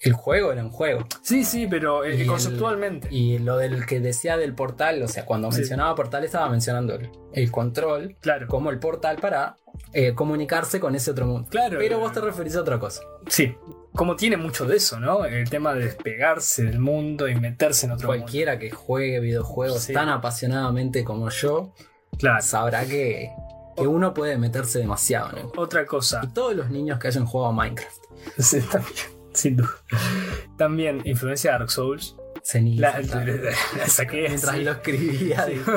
el 0.02 0.12
juego 0.14 0.50
era 0.52 0.62
un 0.64 0.70
juego. 0.70 1.06
Sí, 1.22 1.44
sí, 1.44 1.66
pero 1.68 2.04
eh, 2.04 2.22
el- 2.22 2.26
conceptualmente. 2.26 3.08
Y 3.10 3.38
lo 3.38 3.58
del 3.58 3.84
que 3.84 4.00
decía 4.00 4.36
del 4.38 4.54
portal, 4.54 5.02
o 5.02 5.08
sea, 5.08 5.26
cuando 5.26 5.50
Sí. 5.52 5.58
mencionaba 5.58 5.94
portal 5.94 6.24
estaba 6.24 6.48
mencionando 6.48 6.94
el, 6.94 7.10
el 7.34 7.50
control 7.50 8.16
claro. 8.20 8.46
como 8.48 8.70
el 8.70 8.78
portal 8.78 9.18
para 9.20 9.56
eh, 9.92 10.14
comunicarse 10.14 10.80
con 10.80 10.94
ese 10.94 11.10
otro 11.10 11.26
mundo. 11.26 11.48
Claro. 11.50 11.78
Pero 11.78 11.98
vos 11.98 12.12
te 12.12 12.20
referís 12.20 12.56
a 12.56 12.60
otra 12.62 12.78
cosa. 12.78 13.02
Sí. 13.28 13.54
Como 13.92 14.14
tiene 14.16 14.36
mucho 14.36 14.66
de 14.66 14.76
eso, 14.76 15.00
¿no? 15.00 15.24
El 15.24 15.50
tema 15.50 15.74
de 15.74 15.84
despegarse 15.84 16.62
del 16.64 16.78
mundo 16.78 17.28
y 17.28 17.34
meterse 17.34 17.86
en 17.86 17.92
otro 17.92 18.06
Cualquiera 18.08 18.58
que 18.58 18.70
juegue 18.70 19.18
videojuegos 19.20 19.80
Sí. 19.82 19.92
tan 19.92 20.08
apasionadamente 20.08 21.02
como 21.04 21.28
yo 21.30 21.60
mundo. 21.62 21.74
Claro. 22.20 22.42
sabrá 22.42 22.85
que, 22.85 23.30
que 23.76 23.87
uno 23.87 24.14
puede 24.14 24.38
meterse 24.38 24.78
demasiado 24.78 25.30
en 25.33 25.38
él. 25.38 25.46
Otra 25.56 25.85
cosa. 25.87 26.20
Y 26.22 26.28
todos 26.28 26.54
los 26.54 26.70
niños 26.70 26.98
que 26.98 27.09
hayan 27.09 27.26
jugado 27.26 27.50
a 27.50 27.54
Minecraft. 27.54 27.96
Sí, 28.38 28.61
también, 28.61 28.94
sin 29.35 29.56
duda. 29.56 29.70
También 30.56 31.00
influencia 31.04 31.52
de 31.52 31.59
Dark 31.59 31.70
Souls. 31.70 32.16
Se 32.42 32.61
ni- 32.61 32.76
La, 32.76 33.00
la- 33.00 33.24
la 33.78 33.87
saqué 33.87 34.28
mientras 34.28 34.54
así. 34.54 34.64
lo 34.64 34.72
escribía. 34.72 35.46
Sí. 35.46 35.61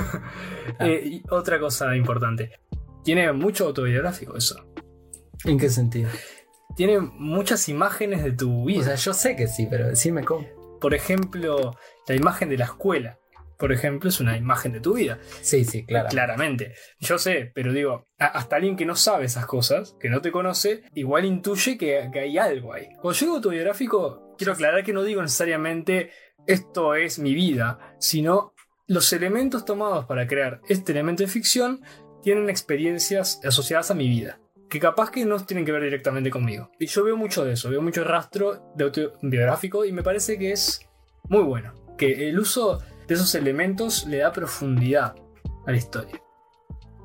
Eh, 0.80 1.02
y 1.06 1.24
otra 1.30 1.60
cosa 1.60 1.94
importante. 1.96 2.52
Tiene 3.04 3.32
mucho 3.34 3.66
autobiográfico 3.66 4.38
eso. 4.38 4.56
¿En 5.44 5.58
qué 5.60 5.70
sentido? 5.70 6.10
Tiene 6.78 7.00
muchas 7.00 7.68
imágenes 7.68 8.24
de 8.24 8.32
tu 8.32 8.62
O 8.64 8.66
vida. 8.66 8.84
sea, 8.86 8.96
yo 8.96 9.14
sé 9.14 9.36
que 9.36 9.48
sí, 9.48 9.68
pero 9.70 9.90
decime 9.90 10.24
cómo. 10.24 10.48
Por 10.80 10.94
ejemplo, 10.94 11.76
la 12.08 12.16
imagen 12.16 12.48
de 12.50 12.58
la 12.58 12.66
escuela. 12.66 13.20
Por 13.58 13.72
ejemplo, 13.72 14.10
es 14.10 14.20
una 14.20 14.38
imagen 14.38 14.72
de 14.74 14.80
tu 14.80 14.94
vida. 14.96 15.20
Sí, 15.42 15.66
sí, 15.66 15.86
claro. 15.86 16.10
Claramente. 16.10 16.74
Yo 17.00 17.18
sé, 17.18 17.52
pero 17.54 17.74
digo, 17.74 18.08
hasta 18.18 18.56
alguien 18.56 18.76
que 18.76 18.86
no 18.86 18.96
sabe 18.96 19.26
esas 19.26 19.46
cosas, 19.46 19.96
que 20.00 20.10
no 20.10 20.22
te 20.22 20.32
conoce, 20.32 20.84
igual 20.94 21.26
intuye 21.26 21.78
que, 21.78 22.10
que 22.12 22.20
hay 22.20 22.38
algo 22.38 22.74
ahí. 22.74 22.88
Cuando 23.02 23.14
yo 23.14 23.26
digo 23.26 23.36
autobiográfico, 23.36 24.36
quiero 24.38 24.54
aclarar 24.54 24.84
que 24.84 24.94
no 24.94 25.04
digo 25.04 25.22
necesariamente 25.22 26.12
esto 26.48 26.96
es 26.96 27.20
mi 27.20 27.34
vida, 27.34 27.96
sino 28.00 28.54
los 28.88 29.14
elementos 29.14 29.64
tomados 29.66 30.06
para 30.06 30.28
crear 30.28 30.62
este 30.68 30.92
elemento 30.92 31.24
de 31.24 31.30
ficción 31.30 31.82
tienen 32.22 32.50
experiencias 32.50 33.40
asociadas 33.44 33.92
a 33.92 33.96
mi 33.96 34.08
vida. 34.10 34.40
Que 34.70 34.80
capaz 34.80 35.12
que 35.12 35.26
no 35.26 35.46
tienen 35.46 35.66
que 35.66 35.72
ver 35.72 35.84
directamente 35.84 36.32
conmigo. 36.32 36.72
Y 36.80 36.88
yo 36.88 37.04
veo 37.04 37.16
mucho 37.16 37.46
de 37.46 37.54
eso, 37.54 37.70
veo 37.70 37.82
mucho 37.82 38.04
rastro 38.04 38.74
de 38.76 38.86
autobiográfico 38.86 39.86
y 39.86 39.92
me 39.92 40.04
parece 40.04 40.40
que 40.40 40.52
es 40.52 40.82
muy 41.30 41.44
bueno. 41.44 41.74
Que 41.98 42.30
el 42.30 42.40
uso 42.40 42.82
de 43.08 43.14
esos 43.16 43.34
elementos 43.36 44.06
le 44.06 44.18
da 44.18 44.32
profundidad 44.32 45.16
a 45.66 45.72
la 45.72 45.78
historia. 45.78 46.20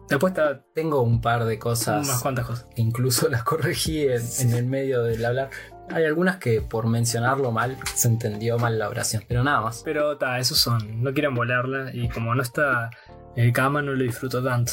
Después 0.09 0.31
está 0.31 0.65
Tengo 0.75 1.03
un 1.03 1.21
par 1.21 1.45
de 1.45 1.59
cosas. 1.59 2.07
unas 2.07 2.23
cuantas 2.23 2.47
cosas. 2.47 2.67
que 2.75 2.81
incluso 2.83 3.29
las 3.29 3.43
corregí 3.45 4.03
en, 4.09 4.23
en 4.41 4.55
el 4.55 4.65
medio 4.67 5.03
del 5.03 5.25
hablar. 5.25 5.51
Hay 5.91 6.05
algunas 6.05 6.37
que 6.37 6.61
por 6.63 6.87
mencionarlo 6.87 7.51
mal 7.51 7.79
se 7.95 8.09
entendió 8.09 8.59
mal 8.59 8.79
la 8.79 8.89
oración, 8.89 9.25
pero 9.29 9.43
nada 9.43 9.61
más. 9.61 9.83
Pero 9.85 10.17
ta, 10.19 10.39
esos 10.39 10.59
son. 10.59 11.03
No 11.03 11.13
quieren 11.13 11.35
volarla 11.35 11.91
y 11.95 12.09
como 12.09 12.35
no 12.35 12.43
está 12.43 12.91
el 13.37 13.53
Kama 13.53 13.83
no 13.83 13.93
lo 13.93 14.03
disfruto 14.03 14.43
tanto. 14.43 14.73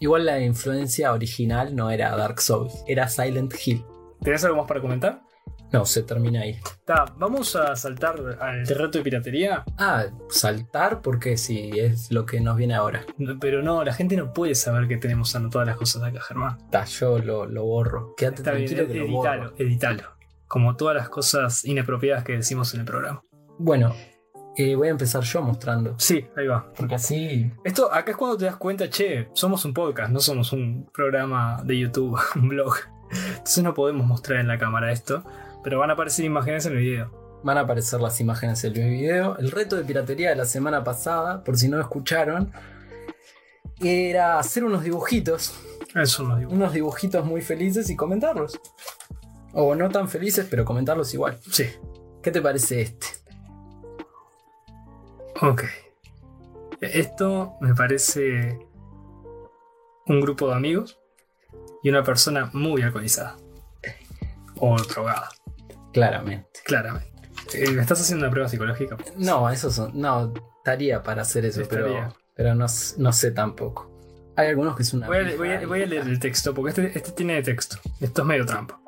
Igual 0.00 0.26
la 0.26 0.40
influencia 0.40 1.12
original 1.12 1.74
no 1.74 1.90
era 1.90 2.16
Dark 2.16 2.40
Souls, 2.40 2.84
era 2.86 3.08
Silent 3.08 3.54
Hill. 3.64 3.84
¿Tenés 4.22 4.44
algo 4.44 4.56
más 4.58 4.66
para 4.66 4.80
comentar? 4.80 5.22
No, 5.72 5.84
se 5.84 6.02
termina 6.02 6.40
ahí. 6.42 6.58
Ta, 6.84 7.04
vamos 7.18 7.54
a 7.56 7.76
saltar 7.76 8.38
al 8.40 8.66
reto 8.66 8.98
de 8.98 9.04
piratería. 9.04 9.64
Ah, 9.76 10.04
saltar 10.30 11.02
porque 11.02 11.36
sí, 11.36 11.70
es 11.76 12.10
lo 12.10 12.24
que 12.24 12.40
nos 12.40 12.56
viene 12.56 12.74
ahora. 12.74 13.04
No, 13.18 13.38
Pero 13.38 13.62
no, 13.62 13.84
la 13.84 13.92
gente 13.92 14.16
no 14.16 14.32
puede 14.32 14.54
saber 14.54 14.88
que 14.88 14.96
tenemos 14.96 15.34
anotadas 15.36 15.68
las 15.68 15.76
cosas 15.76 16.02
acá, 16.02 16.20
Germán. 16.20 16.58
Ta, 16.70 16.84
yo 16.84 17.18
lo, 17.18 17.46
lo 17.46 17.64
borro. 17.64 18.14
Quédate 18.16 18.36
Está 18.38 18.52
bien, 18.52 18.66
tranquilo 18.74 18.92
que 18.92 18.98
lo 19.00 19.12
borro. 19.12 19.30
editalo, 19.32 19.54
editalo. 19.58 20.02
Como 20.46 20.76
todas 20.76 20.96
las 20.96 21.08
cosas 21.10 21.64
inapropiadas 21.64 22.24
que 22.24 22.32
decimos 22.32 22.72
en 22.72 22.80
el 22.80 22.86
programa. 22.86 23.22
Bueno, 23.58 23.94
eh, 24.56 24.74
voy 24.74 24.88
a 24.88 24.92
empezar 24.92 25.22
yo 25.22 25.42
mostrando. 25.42 25.94
Sí, 25.98 26.26
ahí 26.36 26.46
va. 26.46 26.72
Porque 26.76 26.94
así 26.94 27.52
Esto, 27.62 27.92
acá 27.92 28.12
es 28.12 28.16
cuando 28.16 28.38
te 28.38 28.46
das 28.46 28.56
cuenta, 28.56 28.88
che, 28.88 29.28
somos 29.34 29.64
un 29.64 29.74
podcast, 29.74 30.10
no 30.10 30.20
somos 30.20 30.52
un 30.52 30.88
programa 30.92 31.62
de 31.64 31.78
YouTube, 31.78 32.18
un 32.36 32.48
blog. 32.48 32.74
Entonces 33.10 33.62
no 33.62 33.72
podemos 33.74 34.06
mostrar 34.06 34.40
en 34.40 34.48
la 34.48 34.58
cámara 34.58 34.90
esto, 34.92 35.24
pero 35.62 35.78
van 35.78 35.90
a 35.90 35.94
aparecer 35.94 36.24
imágenes 36.24 36.66
en 36.66 36.72
el 36.72 36.78
video. 36.78 37.40
van 37.44 37.56
a 37.56 37.60
aparecer 37.60 38.00
las 38.00 38.20
imágenes 38.20 38.64
en 38.64 38.76
el 38.76 38.90
video. 38.90 39.36
El 39.38 39.50
reto 39.50 39.76
de 39.76 39.84
piratería 39.84 40.30
de 40.30 40.36
la 40.36 40.44
semana 40.44 40.82
pasada, 40.82 41.44
por 41.44 41.56
si 41.56 41.68
no 41.68 41.76
lo 41.76 41.82
escucharon, 41.82 42.52
era 43.80 44.38
hacer 44.38 44.64
unos 44.64 44.82
dibujitos. 44.82 45.54
Eso 45.94 46.24
no 46.24 46.36
digo. 46.36 46.50
Unos 46.50 46.72
dibujitos 46.72 47.24
muy 47.24 47.40
felices 47.40 47.88
y 47.90 47.96
comentarlos. 47.96 48.60
O 49.52 49.74
no 49.74 49.88
tan 49.88 50.08
felices, 50.08 50.46
pero 50.50 50.64
comentarlos 50.64 51.14
igual. 51.14 51.38
Sí, 51.50 51.64
¿Qué 52.22 52.30
te 52.30 52.42
parece 52.42 52.80
este? 52.82 53.06
ok. 55.40 55.62
Esto 56.80 57.54
me 57.60 57.74
parece 57.74 58.58
un 60.06 60.20
grupo 60.20 60.48
de 60.48 60.54
amigos 60.54 60.98
y 61.82 61.90
una 61.90 62.02
persona 62.02 62.50
muy 62.52 62.82
alcoholizada. 62.82 63.36
O 64.60 64.76
drogada, 64.76 65.28
Claramente. 65.98 66.60
claramente. 66.64 67.08
Eh, 67.54 67.70
¿Me 67.70 67.80
estás 67.82 68.00
haciendo 68.00 68.24
una 68.24 68.30
prueba 68.30 68.48
psicológica? 68.48 68.96
No, 69.16 69.48
eso 69.50 69.70
son. 69.70 69.92
No, 69.98 70.32
estaría 70.58 71.02
para 71.02 71.22
hacer 71.22 71.44
eso, 71.46 71.62
Estaría. 71.62 71.84
pero, 71.84 72.14
pero 72.34 72.54
no, 72.54 72.66
no 72.98 73.12
sé 73.12 73.30
tampoco. 73.30 73.90
Hay 74.36 74.48
algunos 74.48 74.76
que 74.76 74.82
es 74.82 74.92
una. 74.92 75.06
Voy 75.06 75.16
a, 75.18 75.36
voy 75.36 75.50
a- 75.52 75.66
voy 75.66 75.82
a 75.82 75.86
leer 75.86 76.06
el 76.06 76.18
texto, 76.18 76.54
porque 76.54 76.70
este, 76.70 76.98
este 76.98 77.12
tiene 77.12 77.42
texto. 77.42 77.76
Esto 78.00 78.22
es 78.22 78.28
medio 78.28 78.46
trampa. 78.46 78.80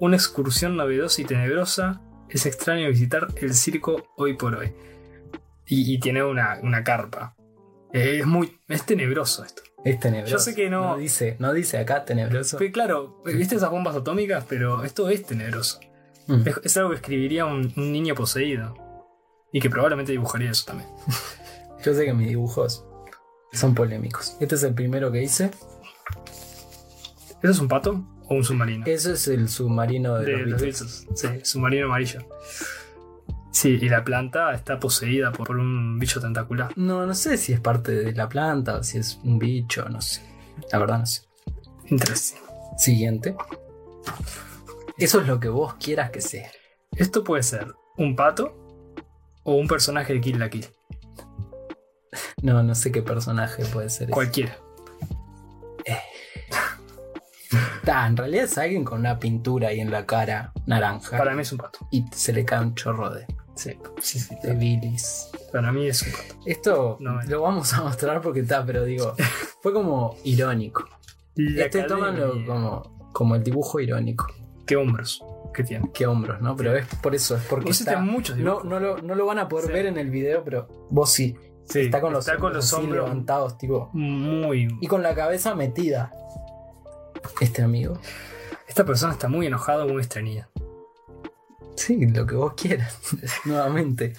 Una 0.00 0.16
excursión 0.16 0.76
novedosa 0.76 1.22
y 1.22 1.24
tenebrosa. 1.24 2.00
Es 2.28 2.44
extraño 2.44 2.88
visitar 2.88 3.28
el 3.40 3.54
circo 3.54 4.12
hoy 4.16 4.34
por 4.36 4.56
hoy. 4.56 4.74
Y, 5.66 5.94
y 5.94 5.98
tiene 6.00 6.22
una, 6.24 6.58
una 6.62 6.82
carpa. 6.84 7.34
Eh, 7.92 8.18
es 8.20 8.26
muy. 8.26 8.60
Es 8.68 8.84
tenebroso 8.84 9.44
esto. 9.44 9.62
Es 9.84 9.98
tenebroso. 10.00 10.32
Yo 10.32 10.38
sé 10.40 10.54
que 10.54 10.68
no- 10.68 10.96
dice, 10.96 11.36
no 11.38 11.52
dice 11.52 11.78
acá 11.78 12.04
tenebroso. 12.04 12.58
Pero 12.58 12.72
claro, 12.72 13.22
viste 13.24 13.54
esas 13.56 13.70
bombas 13.70 13.94
atómicas, 13.96 14.44
pero 14.48 14.82
esto 14.84 15.08
es 15.08 15.24
tenebroso. 15.24 15.80
Mm. 16.26 16.48
Es, 16.48 16.60
es 16.64 16.76
algo 16.76 16.90
que 16.90 16.96
escribiría 16.96 17.44
un, 17.44 17.72
un 17.76 17.92
niño 17.92 18.14
poseído. 18.14 18.74
Y 19.52 19.60
que 19.60 19.70
probablemente 19.70 20.12
dibujaría 20.12 20.50
eso 20.50 20.64
también. 20.66 20.88
Yo 21.84 21.94
sé 21.94 22.04
que 22.04 22.12
mis 22.12 22.28
dibujos 22.28 22.84
son 23.52 23.74
polémicos. 23.74 24.36
Este 24.40 24.54
es 24.56 24.62
el 24.62 24.74
primero 24.74 25.10
que 25.10 25.22
hice. 25.22 25.50
¿Eso 27.42 27.52
es 27.52 27.58
un 27.58 27.68
pato 27.68 28.04
o 28.28 28.34
un 28.34 28.44
submarino? 28.44 28.84
Eso 28.86 29.12
es 29.12 29.28
el 29.28 29.48
submarino 29.48 30.18
de, 30.18 30.26
de 30.26 30.32
los 30.38 30.50
los 30.50 30.62
Beatles. 30.62 31.06
Beatles. 31.08 31.42
Sí, 31.42 31.50
submarino 31.50 31.86
amarillo. 31.86 32.20
Sí, 33.52 33.78
y 33.80 33.88
la 33.88 34.04
planta 34.04 34.52
está 34.52 34.78
poseída 34.78 35.32
por, 35.32 35.46
por 35.46 35.56
un 35.56 35.98
bicho 35.98 36.20
tentacular. 36.20 36.72
No, 36.76 37.06
no 37.06 37.14
sé 37.14 37.38
si 37.38 37.54
es 37.54 37.60
parte 37.60 37.92
de 37.92 38.12
la 38.12 38.28
planta 38.28 38.82
si 38.82 38.98
es 38.98 39.18
un 39.24 39.38
bicho, 39.38 39.88
no 39.88 40.00
sé. 40.02 40.22
La 40.72 40.78
verdad 40.78 40.98
no 40.98 41.06
sé. 41.06 41.22
Interesante. 41.86 42.42
Siguiente. 42.76 43.34
Eso 44.98 45.20
es 45.20 45.26
lo 45.26 45.38
que 45.38 45.48
vos 45.48 45.74
quieras 45.74 46.10
que 46.10 46.20
sea. 46.20 46.50
Esto 46.92 47.22
puede 47.22 47.42
ser 47.42 47.74
un 47.98 48.16
pato 48.16 48.56
o 49.42 49.54
un 49.54 49.68
personaje 49.68 50.14
de 50.14 50.20
Kill 50.20 50.38
la 50.38 50.48
Kill. 50.48 50.66
No, 52.42 52.62
no 52.62 52.74
sé 52.74 52.92
qué 52.92 53.02
personaje 53.02 53.64
puede 53.66 53.90
ser. 53.90 54.10
Cualquiera. 54.10 54.56
Ta, 57.84 58.06
en 58.06 58.16
realidad 58.16 58.44
es 58.44 58.58
alguien 58.58 58.84
con 58.84 59.00
una 59.00 59.18
pintura 59.18 59.68
ahí 59.68 59.80
en 59.80 59.90
la 59.90 60.04
cara 60.06 60.52
naranja. 60.66 61.16
Para 61.16 61.34
mí 61.34 61.42
es 61.42 61.52
un 61.52 61.58
pato. 61.58 61.86
Y 61.92 62.04
se 62.12 62.32
le 62.32 62.44
cae 62.44 62.60
un 62.60 62.74
chorro 62.74 63.10
de, 63.10 63.26
Sí, 63.54 63.78
sí, 64.00 64.18
sí. 64.18 64.34
de 64.42 64.54
bilis. 64.54 65.30
Para 65.52 65.70
mí 65.70 65.86
es 65.86 66.02
un 66.02 66.12
pato. 66.12 66.40
Esto 66.46 66.96
No, 67.00 67.22
lo 67.22 67.42
vamos 67.42 67.72
a 67.74 67.82
mostrar 67.82 68.20
porque 68.20 68.40
está, 68.40 68.64
pero 68.64 68.84
digo, 68.84 69.14
fue 69.62 69.72
como 69.72 70.16
irónico. 70.24 70.84
La 71.36 71.66
Este 71.66 71.82
tómalo 71.84 72.44
como, 72.44 73.10
como 73.12 73.36
el 73.36 73.44
dibujo 73.44 73.78
irónico. 73.78 74.26
¿Qué 74.66 74.76
hombros 74.76 75.24
que 75.54 75.62
tiene? 75.64 75.90
Qué 75.94 76.06
hombros, 76.06 76.40
¿no? 76.42 76.56
Pero 76.56 76.76
es 76.76 76.86
por 77.02 77.14
eso, 77.14 77.36
es 77.36 77.42
porque 77.44 77.70
está- 77.70 77.98
muchos 78.00 78.36
no, 78.36 78.42
dibujos. 78.60 78.64
no, 78.66 78.80
lo, 78.80 78.98
no 79.02 79.14
lo 79.14 79.26
van 79.26 79.38
a 79.38 79.48
poder 79.48 79.66
Sí. 79.68 79.72
ver 79.72 79.86
en 79.86 79.96
el 79.98 80.10
video, 80.10 80.42
pero 80.44 80.68
vos 80.90 81.10
sí. 81.10 81.36
Sí, 81.64 81.80
está 81.80 82.00
con 82.00 82.12
los 82.12 82.24
está 82.26 82.36
con 82.38 82.46
hombros 82.48 82.64
los 82.64 82.72
hombros 82.74 83.04
levantados, 83.04 83.58
tipo. 83.58 83.90
muy. 83.92 84.68
Y 84.80 84.86
con 84.86 85.02
la 85.02 85.14
cabeza 85.14 85.54
metida. 85.54 86.12
Este 87.40 87.62
amigo. 87.62 87.98
Esta 88.68 88.84
persona 88.84 89.12
está 89.12 89.28
muy 89.28 89.46
enojada, 89.46 89.84
muy 89.84 89.96
extrañida. 89.98 90.48
Sí, 91.76 92.06
lo 92.06 92.24
que 92.26 92.34
vos 92.36 92.54
quieras. 92.54 92.98
Nuevamente. 93.44 94.12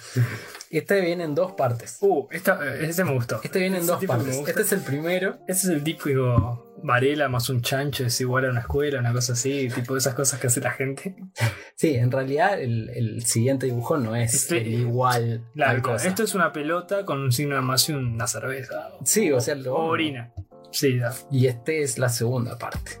Este 0.70 1.00
viene 1.00 1.24
en 1.24 1.34
dos 1.34 1.52
partes. 1.52 1.96
Uh, 2.00 2.26
esta, 2.30 2.58
este 2.80 3.02
me 3.04 3.12
gustó. 3.14 3.40
Este 3.42 3.58
viene 3.58 3.78
en 3.78 3.86
dos 3.86 4.04
partes. 4.04 4.36
Este 4.46 4.62
es 4.62 4.72
el 4.72 4.80
primero. 4.80 5.38
Este 5.48 5.52
es 5.52 5.64
el 5.66 5.82
típico 5.82 6.74
Varela 6.82 7.28
más 7.28 7.48
un 7.48 7.60
chancho 7.62 8.04
es 8.06 8.20
igual 8.20 8.44
a 8.46 8.50
una 8.50 8.60
escuela, 8.60 9.00
una 9.00 9.12
cosa 9.12 9.32
así, 9.32 9.68
tipo 9.74 9.94
de 9.94 9.98
esas 10.00 10.14
cosas 10.14 10.38
que 10.38 10.46
hace 10.48 10.60
la 10.60 10.70
gente. 10.72 11.16
Sí, 11.74 11.94
en 11.94 12.10
realidad 12.10 12.60
el, 12.60 12.90
el 12.90 13.24
siguiente 13.24 13.66
dibujo 13.66 13.98
no 13.98 14.16
es 14.16 14.34
Este- 14.34 14.58
el 14.62 14.68
igual. 14.80 15.44
Claro, 15.54 15.72
tal 15.74 15.82
cosa. 15.82 16.08
esto 16.08 16.24
es 16.24 16.34
una 16.34 16.52
pelota 16.52 17.04
con 17.04 17.20
un 17.20 17.30
signo 17.30 17.54
de 17.54 17.60
más 17.62 17.88
y 17.88 17.92
una 17.92 18.26
cerveza. 18.26 18.90
Sí, 19.04 19.30
o 19.30 19.40
sea, 19.40 19.54
lo- 19.54 19.76
O 19.76 19.84
orina. 19.86 20.32
Sí, 20.72 20.98
da. 20.98 21.14
Y 21.30 21.46
este 21.46 21.82
es 21.82 21.98
la 21.98 22.08
segunda 22.08 22.58
parte. 22.58 23.00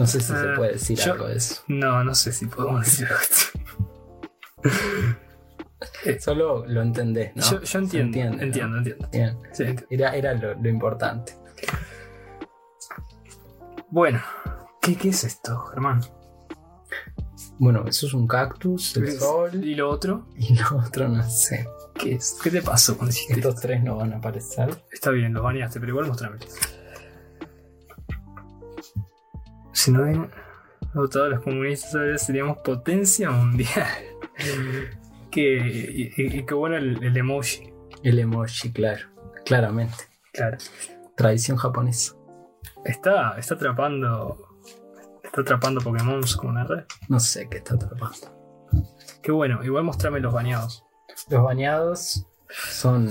No 0.00 0.06
sé 0.06 0.20
si 0.20 0.26
se 0.26 0.32
Ah, 0.34 0.54
puede 0.56 0.72
decir 0.72 0.98
yo- 0.98 1.12
algo 1.12 1.28
de 1.28 1.36
eso. 1.36 1.62
No, 1.68 2.02
no 2.04 2.14
sé 2.14 2.32
si 2.32 2.46
podemos 2.46 2.84
decir 2.84 3.08
esto. 3.22 3.58
Solo 6.20 6.64
lo 6.66 6.82
entendés, 6.82 7.34
¿no? 7.36 7.42
Yo, 7.42 7.78
entiendo, 7.78 8.18
entiende, 8.18 8.36
¿no? 8.36 8.42
entiendo, 8.42 8.78
entiendo. 8.78 9.08
Bien. 9.12 9.38
Sí, 9.52 9.62
entiendo. 9.64 9.86
Era, 9.90 10.14
era 10.16 10.34
lo, 10.34 10.54
lo 10.54 10.68
importante. 10.68 11.34
Bueno, 13.90 14.20
¿qué, 14.80 14.96
qué 14.96 15.08
es 15.08 15.24
esto, 15.24 15.58
Germán? 15.66 16.00
Bueno, 17.58 17.84
eso 17.86 18.06
es 18.06 18.14
un 18.14 18.26
cactus, 18.26 18.96
el 18.96 19.18
sol 19.18 19.62
¿Y 19.64 19.74
lo 19.74 19.90
otro? 19.90 20.28
y 20.36 20.54
lo 20.54 20.78
otro 20.78 21.08
no 21.08 21.22
sé. 21.28 21.66
¿Qué 21.94 22.14
es? 22.14 22.36
¿Qué 22.42 22.50
te 22.50 22.62
pasó 22.62 22.96
hiciste 23.06 23.34
Estos 23.34 23.54
esto? 23.56 23.66
tres 23.68 23.82
no 23.82 23.96
van 23.96 24.12
a 24.14 24.16
aparecer. 24.16 24.82
Está 24.90 25.10
bien, 25.10 25.34
los 25.34 25.42
baneaste, 25.42 25.78
pero 25.80 25.90
igual 25.92 26.06
mostrame. 26.06 26.38
Si 29.80 29.90
no 29.90 30.02
ven 30.02 30.30
votados 30.92 31.30
los 31.30 31.40
comunistas, 31.40 31.94
ahora 31.94 32.18
seríamos 32.18 32.58
potencia 32.58 33.30
mundial. 33.30 33.88
que, 35.30 36.12
y, 36.18 36.44
qué 36.44 36.54
bueno 36.54 36.76
el, 36.76 37.02
el 37.02 37.16
emoji. 37.16 37.72
El 38.02 38.18
emoji, 38.18 38.72
claro. 38.72 39.08
Claramente. 39.46 39.96
Claro. 40.34 40.58
Tradición 41.16 41.56
japonesa. 41.56 42.14
Está, 42.84 43.38
está 43.38 43.54
atrapando. 43.54 44.50
Está 45.24 45.40
atrapando 45.40 45.80
Pokémon 45.80 46.20
con 46.36 46.50
una 46.50 46.64
red. 46.64 46.84
No 47.08 47.18
sé 47.18 47.48
qué 47.48 47.56
está 47.56 47.76
atrapando. 47.76 48.68
Qué 49.22 49.32
bueno, 49.32 49.64
igual 49.64 49.84
mostrame 49.84 50.20
los 50.20 50.34
baneados. 50.34 50.84
Los 51.30 51.42
bañados 51.42 52.26
son 52.68 53.08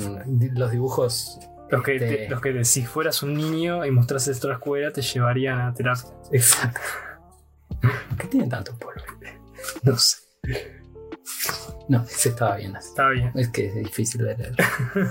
los 0.53 0.69
dibujos. 0.69 1.39
Los 1.69 1.83
que, 1.83 1.95
Este- 1.95 2.15
te- 2.17 2.29
los 2.29 2.41
que 2.41 2.65
si 2.65 2.85
fueras 2.85 3.21
un 3.23 3.33
niño 3.35 3.85
y 3.85 3.91
mostrases 3.91 4.35
esto 4.37 4.47
a 4.47 4.51
la 4.51 4.55
escuela 4.55 4.91
te 4.91 5.01
llevarían 5.01 5.59
a 5.61 5.73
terapia. 5.73 6.05
Exacto. 6.31 6.81
¿Qué 8.17 8.27
tiene 8.27 8.47
tanto 8.47 8.77
polvo? 8.77 9.01
No 9.83 9.97
sé. 9.97 10.17
No, 11.87 12.03
ese 12.03 12.29
estaba 12.29 12.55
bien 12.57 12.75
así. 12.75 12.89
Está 12.89 13.09
bien. 13.09 13.31
Es 13.35 13.49
que 13.49 13.67
es 13.67 13.75
difícil 13.75 14.23
de 14.25 14.37
leer. 14.37 14.55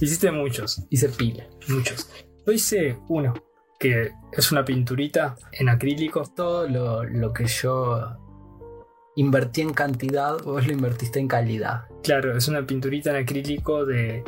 Hiciste 0.00 0.30
muchos. 0.30 0.84
Hice 0.90 1.08
pila. 1.08 1.44
Muchos. 1.68 2.10
Yo 2.46 2.52
hice 2.52 2.98
uno, 3.08 3.32
que 3.78 4.12
es 4.32 4.52
una 4.52 4.64
pinturita 4.64 5.36
en 5.52 5.68
acrílico. 5.68 6.22
Todo 6.24 6.68
lo, 6.68 7.04
lo 7.04 7.32
que 7.32 7.46
yo 7.46 8.16
invertí 9.16 9.60
en 9.60 9.72
cantidad, 9.72 10.38
vos 10.42 10.66
lo 10.66 10.72
invertiste 10.72 11.20
en 11.20 11.28
calidad. 11.28 11.84
Claro, 12.02 12.36
es 12.36 12.48
una 12.48 12.66
pinturita 12.66 13.10
en 13.10 13.16
acrílico 13.22 13.84
de, 13.86 14.24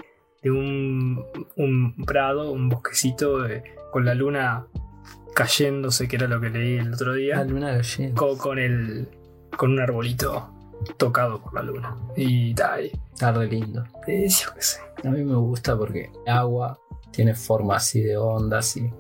de 0.47 0.51
un, 0.59 1.25
un 1.57 2.05
prado, 2.05 2.51
un 2.53 2.69
bosquecito 2.69 3.43
de- 3.43 3.63
con 3.93 4.05
la 4.05 4.15
luna 4.15 4.67
cayéndose, 5.35 6.09
que 6.09 6.17
era 6.17 6.29
lo 6.29 6.41
que 6.41 6.51
leí 6.51 6.77
el 6.79 6.95
otro 6.95 7.13
La 7.13 7.17
día, 7.19 7.45
luna 7.45 7.73
gallina. 7.73 8.15
co- 8.15 8.39
con, 8.39 8.59
el, 8.59 9.09
con 9.57 9.73
un 9.73 9.81
arbolito 9.81 10.53
tocado 10.99 11.41
por 11.41 11.55
la 11.55 11.63
luna. 11.63 11.97
Y 12.17 12.55
tal, 12.55 12.91
re 13.21 13.47
lindo. 13.49 13.85
eh, 14.07 14.27
yo 14.29 14.55
qué 14.55 14.63
sé. 14.63 14.81
A 15.05 15.11
mí 15.11 15.23
me 15.25 15.37
gusta 15.37 15.77
porque 15.77 16.11
el 16.25 16.33
agua 16.33 16.79
tiene 17.13 17.35
forma 17.35 17.77
así 17.77 18.01
de 18.03 18.17
ondas 18.17 18.77
y, 18.77 18.91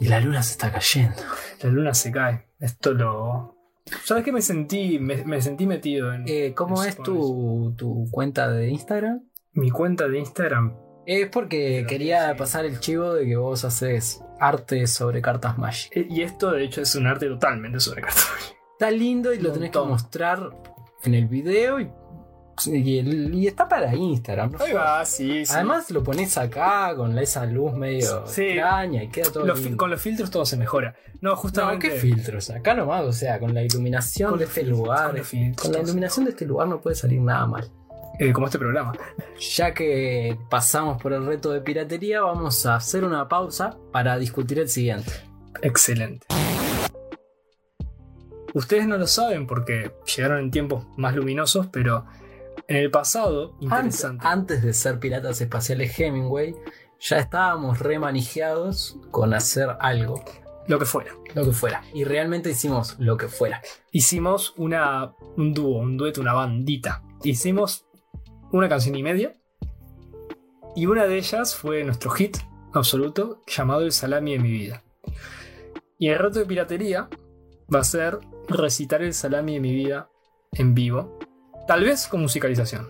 y 0.00 0.08
la 0.08 0.20
luna 0.20 0.42
se 0.42 0.52
está 0.52 0.72
cayendo. 0.72 1.16
La 1.62 1.70
luna 1.70 1.94
se 1.94 2.10
cae. 2.12 2.46
Esto 2.60 2.92
lo... 2.92 3.54
¿Sabes 4.04 4.22
qué 4.24 4.32
me 4.32 4.42
sentí? 4.42 4.98
Me, 4.98 5.24
me 5.24 5.40
sentí 5.40 5.66
metido 5.66 6.12
en... 6.12 6.24
Eh, 6.26 6.52
¿Cómo 6.54 6.82
es 6.84 6.96
tu, 6.96 7.72
tu 7.76 8.06
cuenta 8.10 8.50
de 8.50 8.68
Instagram? 8.68 9.22
Mi 9.58 9.70
cuenta 9.70 10.06
de 10.08 10.18
Instagram 10.20 10.74
Es 11.06 11.28
porque 11.28 11.84
quería 11.88 12.34
pasar 12.36 12.64
el 12.64 12.78
chivo 12.80 13.14
de 13.14 13.26
que 13.26 13.36
vos 13.36 13.64
haces 13.64 14.22
arte 14.40 14.86
sobre 14.86 15.20
cartas 15.20 15.58
Magic. 15.58 15.90
Eh, 15.96 16.06
Y 16.08 16.22
esto, 16.22 16.52
de 16.52 16.64
hecho, 16.64 16.80
es 16.82 16.94
un 16.94 17.06
arte 17.06 17.26
totalmente 17.26 17.80
sobre 17.80 18.02
cartón. 18.02 18.22
Está 18.72 18.90
lindo 18.92 19.32
y 19.32 19.40
lo 19.40 19.50
tenés 19.52 19.70
que 19.72 19.78
mostrar 19.80 20.50
en 21.02 21.14
el 21.14 21.26
video 21.26 21.80
y, 21.80 21.90
y 22.66 22.98
el- 22.98 23.34
y 23.34 23.48
está 23.48 23.66
para 23.68 23.92
Instagram. 23.94 24.52
¿no? 24.52 24.58
Ahí 24.62 24.72
va, 24.72 25.04
sí, 25.04 25.44
sí. 25.44 25.52
Además 25.52 25.90
lo 25.90 26.04
pones 26.04 26.38
acá 26.38 26.94
con 26.94 27.18
esa 27.18 27.44
luz 27.46 27.72
medio 27.74 28.24
Sí. 28.28 28.42
extraña 28.44 29.02
y 29.02 29.08
queda 29.08 29.32
todo 29.32 29.44
Los 29.44 29.60
con 29.76 29.90
los 29.90 30.00
filtros 30.00 30.30
todo 30.30 30.44
se 30.46 30.56
mejora. 30.56 30.94
No, 31.20 31.30
No, 31.30 31.36
justamente. 31.36 31.88
¿qué 31.88 31.96
filtros? 31.96 32.50
Acá 32.50 32.74
nomás, 32.74 33.02
o 33.04 33.12
sea, 33.12 33.40
con 33.40 33.52
la 33.54 33.62
iluminación 33.64 34.30
Con 34.30 34.38
de 34.38 34.44
este 34.44 34.62
lugar. 34.62 35.12
con 35.60 35.72
la 35.72 35.80
iluminación 35.80 36.24
de 36.26 36.30
este 36.30 36.46
lugar 36.46 36.68
no 36.68 36.80
puede 36.80 36.94
salir 36.94 37.20
nada 37.20 37.46
mal. 37.46 37.68
Eh, 38.18 38.32
como 38.32 38.46
este 38.46 38.58
programa. 38.58 38.92
Ya 39.56 39.72
que 39.72 40.36
pasamos 40.50 41.00
por 41.00 41.12
el 41.12 41.24
reto 41.24 41.52
de 41.52 41.60
piratería, 41.60 42.20
vamos 42.22 42.66
a 42.66 42.74
hacer 42.76 43.04
una 43.04 43.28
pausa 43.28 43.78
para 43.92 44.18
discutir 44.18 44.58
el 44.58 44.68
siguiente. 44.68 45.12
Excelente. 45.62 46.26
Ustedes 48.54 48.86
no 48.86 48.96
lo 48.98 49.06
saben 49.06 49.46
porque 49.46 49.92
llegaron 50.16 50.40
en 50.40 50.50
tiempos 50.50 50.86
más 50.96 51.14
luminosos, 51.14 51.68
pero 51.68 52.06
en 52.66 52.76
el 52.76 52.90
pasado, 52.90 53.56
Antes, 53.70 54.62
de 54.62 54.72
ser 54.74 54.98
piratas 54.98 55.40
espaciales 55.40 55.98
Hemingway, 55.98 56.54
ya 57.00 57.18
estábamos 57.18 57.78
remanijeados 57.78 58.98
con 59.10 59.32
hacer 59.32 59.68
algo, 59.80 60.24
Lo 60.66 60.78
que 60.78 60.86
fuera. 60.86 61.12
lo 61.34 61.44
que 61.44 61.52
fuera. 61.52 61.82
Y 61.94 62.04
realmente 62.04 62.50
hicimos 62.50 62.96
lo 62.98 63.16
que 63.16 63.28
fuera. 63.28 63.62
Hicimos 63.92 64.54
una, 64.56 65.12
un 65.36 65.54
dúo, 65.54 65.78
un 65.78 65.96
dueto, 65.96 66.20
una 66.20 66.32
bandita. 66.32 67.02
Hicimos 67.22 67.86
una 68.52 68.68
canción 68.68 68.94
y 68.94 69.02
media. 69.02 69.34
Y 70.74 70.86
una 70.86 71.06
de 71.06 71.18
ellas 71.18 71.54
fue 71.54 71.82
nuestro 71.84 72.10
hit 72.10 72.36
absoluto 72.72 73.42
llamado 73.46 73.82
El 73.82 73.92
salami 73.92 74.32
de 74.32 74.38
mi 74.38 74.50
vida. 74.50 74.82
Y 75.98 76.08
el 76.08 76.18
reto 76.18 76.38
de 76.38 76.46
piratería 76.46 77.08
va 77.72 77.80
a 77.80 77.84
ser 77.84 78.18
recitar 78.48 79.02
el 79.02 79.14
salami 79.14 79.54
de 79.54 79.60
mi 79.60 79.74
vida 79.74 80.10
en 80.52 80.74
vivo. 80.74 81.18
Tal 81.66 81.84
vez 81.84 82.06
con 82.06 82.20
musicalización. 82.20 82.88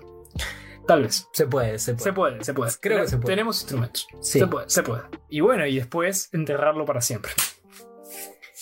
Tal 0.86 1.02
vez. 1.02 1.28
Se 1.32 1.46
puede, 1.46 1.78
se 1.78 1.94
puede. 1.94 2.04
Se 2.04 2.12
puede, 2.12 2.44
se 2.44 2.54
puede. 2.54 2.72
Creo 2.80 3.00
que 3.02 3.08
se 3.08 3.16
puede. 3.18 3.34
Tenemos 3.34 3.60
instrumentos. 3.60 4.06
Sí. 4.20 4.38
Se 4.38 4.46
puede, 4.46 4.68
se 4.68 4.82
puede. 4.82 5.02
Y 5.28 5.40
bueno, 5.40 5.66
y 5.66 5.76
después 5.76 6.32
enterrarlo 6.32 6.84
para 6.84 7.00
siempre. 7.00 7.32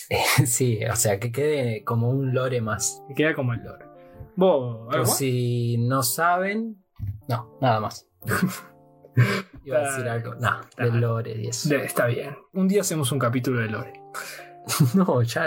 sí, 0.46 0.80
o 0.84 0.96
sea, 0.96 1.18
que 1.18 1.32
quede 1.32 1.84
como 1.84 2.10
un 2.10 2.34
lore 2.34 2.60
más. 2.60 3.02
Que 3.08 3.14
queda 3.14 3.34
como 3.34 3.52
el 3.52 3.62
lore. 3.62 3.86
¿Vos, 4.36 4.88
Por 4.94 5.06
si 5.06 5.78
no 5.78 6.02
saben, 6.02 6.84
no, 7.28 7.58
nada 7.60 7.80
más. 7.80 8.06
Iba 9.64 9.78
a 9.78 9.82
decir 9.82 10.08
algo, 10.08 10.34
no, 10.34 10.60
del 10.76 11.00
lore 11.00 11.34
y 11.40 11.48
eso. 11.48 11.68
De- 11.68 11.84
está 11.84 12.06
bien. 12.06 12.36
Un 12.52 12.68
día 12.68 12.82
hacemos 12.82 13.10
un 13.12 13.18
capítulo 13.18 13.60
de 13.60 13.68
lore. 13.68 13.92
No, 14.94 15.22
ya, 15.22 15.46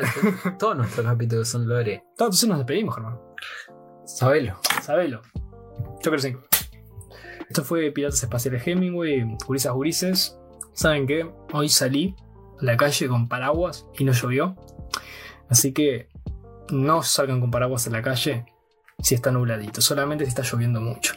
todos 0.57 0.77
nuestros 0.77 1.05
capítulos 1.05 1.49
son 1.49 1.67
lore. 1.67 2.05
Entonces 2.12 2.47
nos 2.47 2.57
despedimos, 2.57 2.95
Germán. 2.95 3.19
Sabelo. 4.05 4.57
Sabelo. 4.81 5.21
Yo 5.35 6.12
creo 6.12 6.13
que 6.13 6.19
sí. 6.21 6.38
Esto 7.49 7.65
fue 7.65 7.91
Piratas 7.91 8.23
Espaciales 8.23 8.65
Hemingway, 8.65 9.35
Gurisas 9.45 9.73
Gurises. 9.73 10.39
¿Saben 10.71 11.05
qué? 11.05 11.29
Hoy 11.51 11.67
salí 11.67 12.15
a 12.62 12.63
la 12.63 12.77
calle 12.77 13.09
con 13.09 13.27
paraguas 13.27 13.85
y 13.97 14.05
no 14.05 14.13
llovió. 14.13 14.55
Así 15.49 15.73
que 15.73 16.07
no 16.71 17.03
salgan 17.03 17.41
con 17.41 17.51
paraguas 17.51 17.88
a 17.88 17.89
la 17.89 18.01
calle 18.01 18.45
si 18.99 19.15
está 19.15 19.31
nubladito, 19.31 19.81
solamente 19.81 20.23
si 20.23 20.29
está 20.29 20.43
lloviendo 20.43 20.79
mucho. 20.79 21.13